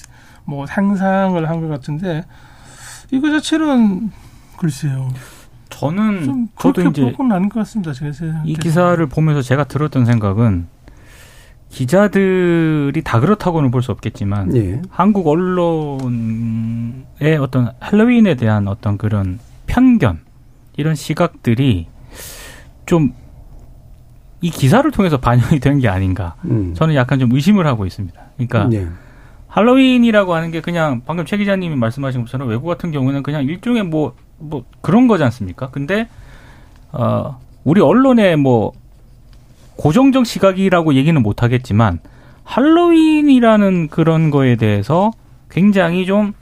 [0.44, 2.26] 뭐, 상상을 한 것 같은데,
[3.12, 4.12] 이거 자체는,
[4.58, 5.08] 글쎄요.
[5.70, 8.60] 저는 좀, 저도 그렇게 이제 보고는 아닌 것 같습니다, 제가 생각할 이 때.
[8.62, 10.68] 기사를 보면서 제가 들었던 생각은
[11.72, 14.82] 기자들이 다 그렇다고는 볼 수 없겠지만 예.
[14.90, 16.08] 한국 언론의
[17.40, 20.20] 어떤 할로윈에 대한 어떤 그런 편견
[20.78, 21.88] 이런 시각들이
[22.86, 23.14] 좀
[24.44, 26.74] 이 기사를 통해서 반영이 된 게 아닌가 음.
[26.74, 28.20] 저는 약간 좀 의심을 하고 있습니다.
[28.38, 28.88] 그러니까 예.
[29.48, 34.16] 할로윈이라고 하는 게 그냥 방금 최 기자님이 말씀하신 것처럼 외국 같은 경우는 그냥 일종의 뭐,
[34.40, 35.70] 뭐 그런 거지 않습니까?
[35.70, 36.08] 근데,
[36.92, 38.72] 어, 우리 언론의 뭐,
[39.82, 42.00] 고정적 시각이라고 얘기는 못 하겠지만,
[42.44, 45.10] 할로윈이라는 그런 거에 대해서
[45.50, 46.34] 굉장히 좀,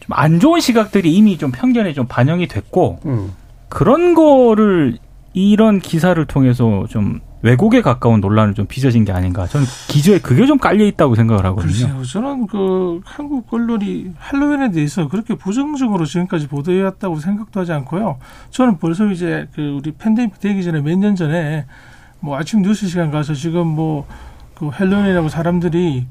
[0.00, 3.32] 좀안 좋은 시각들이 이미 좀 편견에 좀 반영이 됐고, 음.
[3.68, 4.98] 그런 거를
[5.34, 9.46] 이런 기사를 통해서 좀 왜곡에 가까운 논란을 좀 빚어진 게 아닌가.
[9.46, 11.70] 저는 기저에 그게 좀 깔려 있다고 생각을 하거든요.
[11.72, 12.02] 글쎄요.
[12.02, 18.18] 저는 그 한국 언론이 할로윈에 대해서 그렇게 부정적으로 지금까지 보도해 왔다고 생각도 하지 않고요.
[18.50, 21.66] 저는 벌써 이제 그 우리 팬데믹 되기 전에 몇 년 전에
[22.26, 26.08] 뭐 아침 뉴스 시간 가서 지금 뭐그 할로윈이라고 사람들이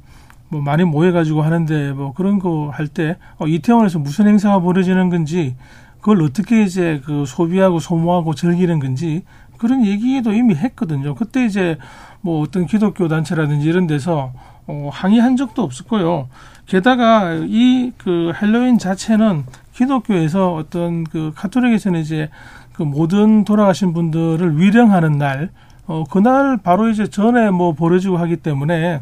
[0.48, 5.58] 뭐 많이 모여가지고 하는데 뭐 그런 거 할 때 어, 이태원에서 무슨 행사가 벌어지는 건지
[6.00, 9.24] 그걸 어떻게 이제 그 소비하고 소모하고 즐기는 건지
[9.58, 11.16] 그런 얘기도 이미 했거든요.
[11.16, 11.78] 그때 이제
[12.22, 14.32] 뭐 어떤 기독교 단체라든지 이런 데서
[14.68, 16.30] 어, 항의한 적도 없었고요.
[16.66, 19.44] 게다가 이 그 헬로윈 자체는
[19.74, 22.30] 기독교에서 어떤 그 카톨릭에서는 이제
[22.72, 25.50] 그 모든 돌아가신 분들을 위령하는 날,
[25.88, 29.02] 어, 그날 바로 이제 전에 뭐 벌어지고 하기 때문에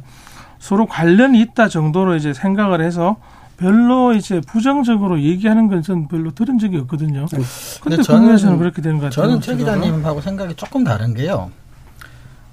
[0.60, 3.18] 서로 관련이 있다 정도로 이제 생각을 해서
[3.58, 7.26] 별로 이제 부정적으로 얘기하는 건 전 별로 들은 적이 없거든요.
[7.30, 7.46] 근데,
[7.82, 9.28] 근데 저는- 국내에서는 그렇게 되는 것 같아요.
[9.28, 9.56] 저는 최.
[9.56, 11.52] 기자님하고 생각이 조금 다른 게요.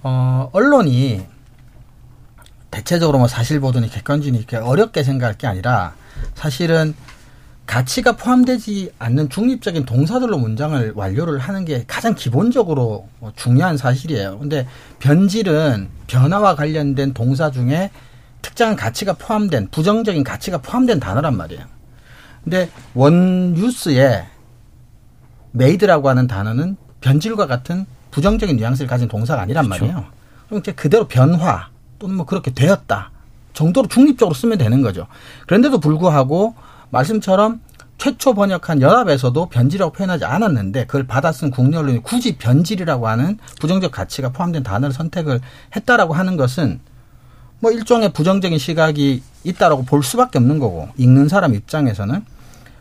[0.02, 1.26] 어, 언론이
[2.70, 5.92] 대체적으로 뭐 사실 보도니 객관적이니 이렇게 어렵게 생각할 게 아니라
[6.34, 6.94] 사실은
[7.70, 14.40] 가치가 포함되지 않는 중립적인 동사들로 문장을 완료를 하는 게 가장 기본적으로 뭐 중요한 사실이에요.
[14.40, 14.66] 근데
[14.98, 17.92] 변질은 변화와 관련된 동사 중에
[18.42, 21.64] 특정한 가치가 포함된 부정적인 가치가 포함된 단어란 말이에요.
[22.42, 24.26] 근데 원 뉴스에
[25.52, 29.84] made라고 하는 단어는 변질과 같은 부정적인 뉘앙스를 가진 동사가 아니란 그렇죠.
[29.84, 30.06] 말이에요.
[30.48, 31.68] 그럼 이제 그대로 변화
[32.00, 33.12] 또는 뭐 그렇게 되었다
[33.52, 35.06] 정도로 중립적으로 쓰면 되는 거죠.
[35.46, 36.56] 그런데도 불구하고
[36.90, 37.60] 말씀처럼
[37.98, 43.92] 최초 번역한 연합에서도 변질이라고 표현하지 않았는데 그걸 받아 쓴 국내 언론이 굳이 변질이라고 하는 부정적
[43.92, 45.40] 가치가 포함된 단어를 선택을
[45.76, 46.80] 했다라고 하는 것은
[47.58, 52.24] 뭐 일종의 부정적인 시각이 있다라고 볼 수밖에 없는 거고 읽는 사람 입장에서는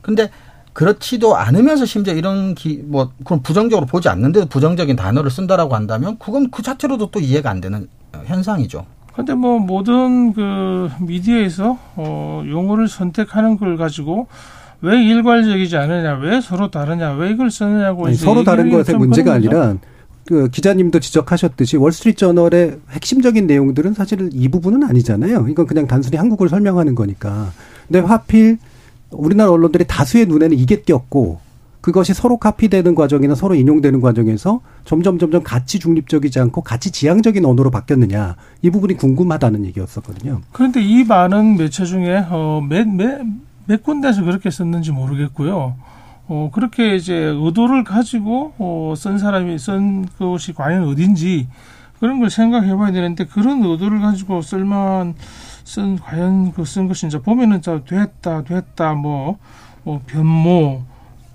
[0.02, 0.30] 근데
[0.72, 6.50] 그렇지도 않으면서 심지어 이런 기, 뭐 그런 부정적으로 보지 않는데도 부정적인 단어를 쓴다라고 한다면 그건
[6.50, 7.90] 그 자체로도 또 이해가 안 되는
[8.26, 8.86] 현상이죠.
[9.16, 14.28] 근데 뭐 모든 그 미디어에서 어 용어를 선택하는 걸 가지고
[14.82, 19.76] 왜 일괄적이지 않느냐, 왜 서로 다르냐, 왜 이걸 쓰느냐고 아니, 서로 다른 것의 문제가 아니라
[20.26, 25.48] 그 기자님도 지적하셨듯이 월스트리트저널의 핵심적인 내용들은 사실 이 부분은 아니잖아요.
[25.50, 27.52] 이건 그냥 단순히 한국을 설명하는 거니까.
[27.88, 28.58] 근데 하필
[29.12, 31.40] 우리나라 언론들이 다수의 눈에는 이게 띄었고
[31.82, 37.72] 그것이 서로 카피되는 과정이나 서로 인용되는 과정에서 점점 점점 가치 중립적이지 않고 가치 지향적인 언어로
[37.72, 40.42] 바뀌었느냐 이 부분이 궁금하다는 얘기였었거든요.
[40.52, 43.22] 그런데 이 많은 매체 중에 어몇몇
[43.66, 45.76] 몇 군데서 그렇게 썼는지 모르겠고요.
[46.28, 51.48] 어 그렇게 이제 의도를 가지고 어 쓴 사람이 쓴 것이 과연 어딘지
[52.00, 55.16] 그런 걸 생각해 봐야 되는데 그런 의도를 가지고 쓸만
[55.64, 59.38] 쓴 과연 그 쓴 것이 이제 보면은 저 됐다 됐다 뭐뭐
[59.84, 60.84] 뭐 변모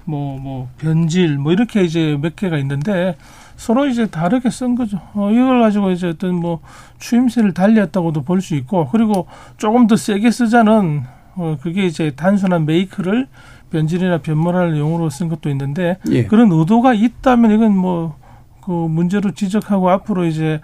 [0.04, 3.16] 뭐, 뭐, 변질, 뭐, 이렇게 이제 몇 개가 있는데,
[3.56, 5.00] 서로 이제 다르게 쓴 거죠.
[5.14, 6.60] 어, 이걸 가지고 이제 어떤 뭐,
[6.98, 9.26] 추임새를 달리했다고도 볼 수 있고, 그리고
[9.56, 11.02] 조금 더 세게 쓰자는,
[11.36, 13.28] 어, 그게 이제 단순한 메이크를
[13.70, 16.24] 변질이나 변모라는 용어로 쓴 것도 있는데, 예.
[16.24, 18.16] 그런 의도가 있다면 이건 뭐,
[18.64, 20.60] 그 문제로 지적하고 앞으로 이제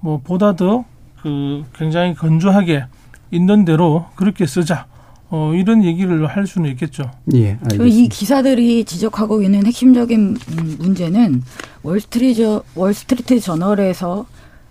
[0.00, 0.84] 뭐, 보다 더
[1.22, 2.86] 그 굉장히 건조하게
[3.30, 4.86] 있는 대로 그렇게 쓰자.
[5.34, 7.10] 어, 이런 얘기를 할 수는 있겠죠.
[7.34, 10.36] 예, 이 기사들이 지적하고 있는 핵심적인
[10.78, 11.42] 문제는
[11.82, 14.26] 월스트리트, 월스트리트 저널에서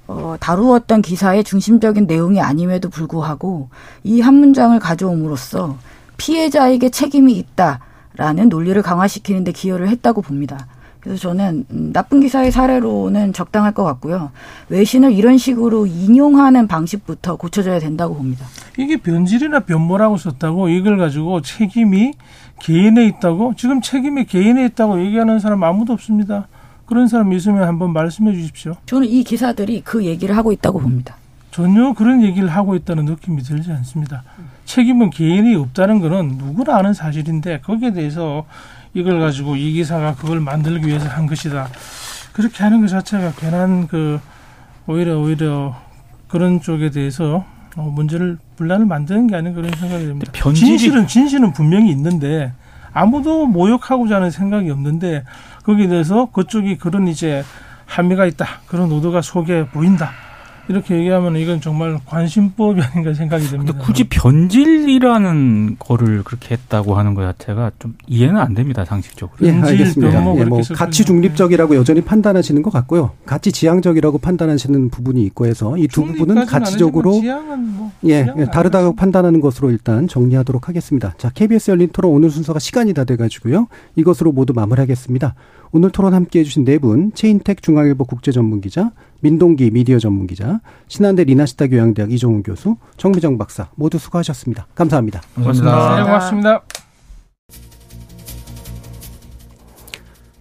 [0.07, 3.69] 어, 다루었던 기사의 중심적인 내용이 아님에도 불구하고
[4.03, 5.77] 이 한 문장을 가져옴으로써
[6.17, 10.67] 피해자에게 책임이 있다라는 논리를 강화시키는 데 기여를 했다고 봅니다.
[11.01, 14.31] 그래서 저는 음, 나쁜 기사의 사례로는 적당할 것 같고요.
[14.69, 18.45] 외신을 이런 식으로 인용하는 방식부터 고쳐져야 된다고 봅니다.
[18.77, 22.13] 이게 변질이나 변모라고 썼다고 이걸 가지고 책임이
[22.59, 26.47] 개인에 있다고 지금 책임이 개인에 있다고 얘기하는 사람 아무도 없습니다.
[26.85, 28.75] 그런 사람 있으면 한번 말씀해 주십시오.
[28.85, 31.15] 저는 이 기사들이 그 얘기를 하고 있다고 봅니다.
[31.49, 34.23] 전혀 그런 얘기를 하고 있다는 느낌이 들지 않습니다.
[34.65, 38.45] 책임은 개인이 없다는 것은 누구나 아는 사실인데 거기에 대해서
[38.93, 41.69] 이걸 가지고 이 기사가 그걸 만들기 위해서 한 것이다.
[42.33, 44.19] 그렇게 하는 것 자체가 괜한 그
[44.87, 45.75] 오히려 오히려
[46.27, 47.45] 그런 쪽에 대해서
[47.77, 50.31] 어, 문제를 분란을 만드는 게 아닌 그런 생각이 듭니다.
[50.33, 50.67] 변질이...
[50.67, 52.53] 진실은 진실은 분명히 있는데
[52.93, 55.23] 아무도 모욕하고자 하는 생각이 없는데
[55.63, 57.43] 거기에 대해서 그쪽이 그런 이제
[57.85, 60.11] 함의가 있다 그런 의도가 속에 보인다
[60.67, 63.73] 이렇게 얘기하면 이건 정말 관심법이 아닌가 생각이 듭니다.
[63.73, 69.37] 근데 굳이 변질이라는 거를 그렇게 했다고 하는 것 자체가 좀 이해는 안 됩니다, 상식적으로.
[69.43, 70.37] 예, 알겠습니다.
[70.37, 73.11] 예, 뭐 가치 중립적이라고 여전히 판단하시는 것 같고요.
[73.25, 79.41] 가치 지향적이라고 판단하시는 부분이 있고 해서 이 두 부분은 가치적으로 뭐 예, 예 다르다고 판단하는
[79.41, 81.13] 것으로 일단 정리하도록 하겠습니다.
[81.17, 83.67] 자, KBS 열린 토론 오늘 순서가 시간이 다 돼가지고요.
[83.95, 85.35] 이것으로 모두 마무리하겠습니다.
[85.73, 88.91] 오늘 토론 함께 해 주신 네 분, 최인택 중앙일보 국제전문기자,
[89.21, 94.67] 민동기 미디어 전문 기자, 신한대 리나시타 교양대학 이종훈 교수, 정미정 박사 모두 수고하셨습니다.
[94.75, 95.21] 감사합니다.
[95.35, 95.95] 고맙습니다.
[95.97, 96.61] 네, 고맙습니다.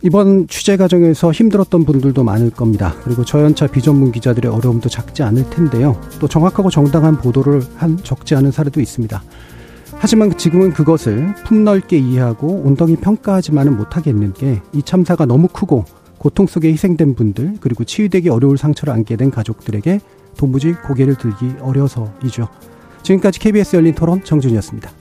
[0.03, 2.95] 이번 취재 과정에서 힘들었던 분들도 많을 겁니다.
[3.05, 6.01] 그리고 저연차 비전문 기자들의 어려움도 작지 않을 텐데요.
[6.19, 9.23] 또 정확하고 정당한 보도를 한 적지 않은 사례도 있습니다.
[9.99, 15.85] 하지만 지금은 그것을 폭넓게 이해하고 온덩이 평가하지만은 못하겠는 게 이 참사가 너무 크고
[16.21, 20.01] 고통 속에 희생된 분들 그리고 치유되기 어려울 상처를 안게 된 가족들에게
[20.37, 22.47] 도무지 고개를 들기 어려서이죠.
[23.03, 25.00] 지금까지 KBS 열린 토론 정준이었습니다.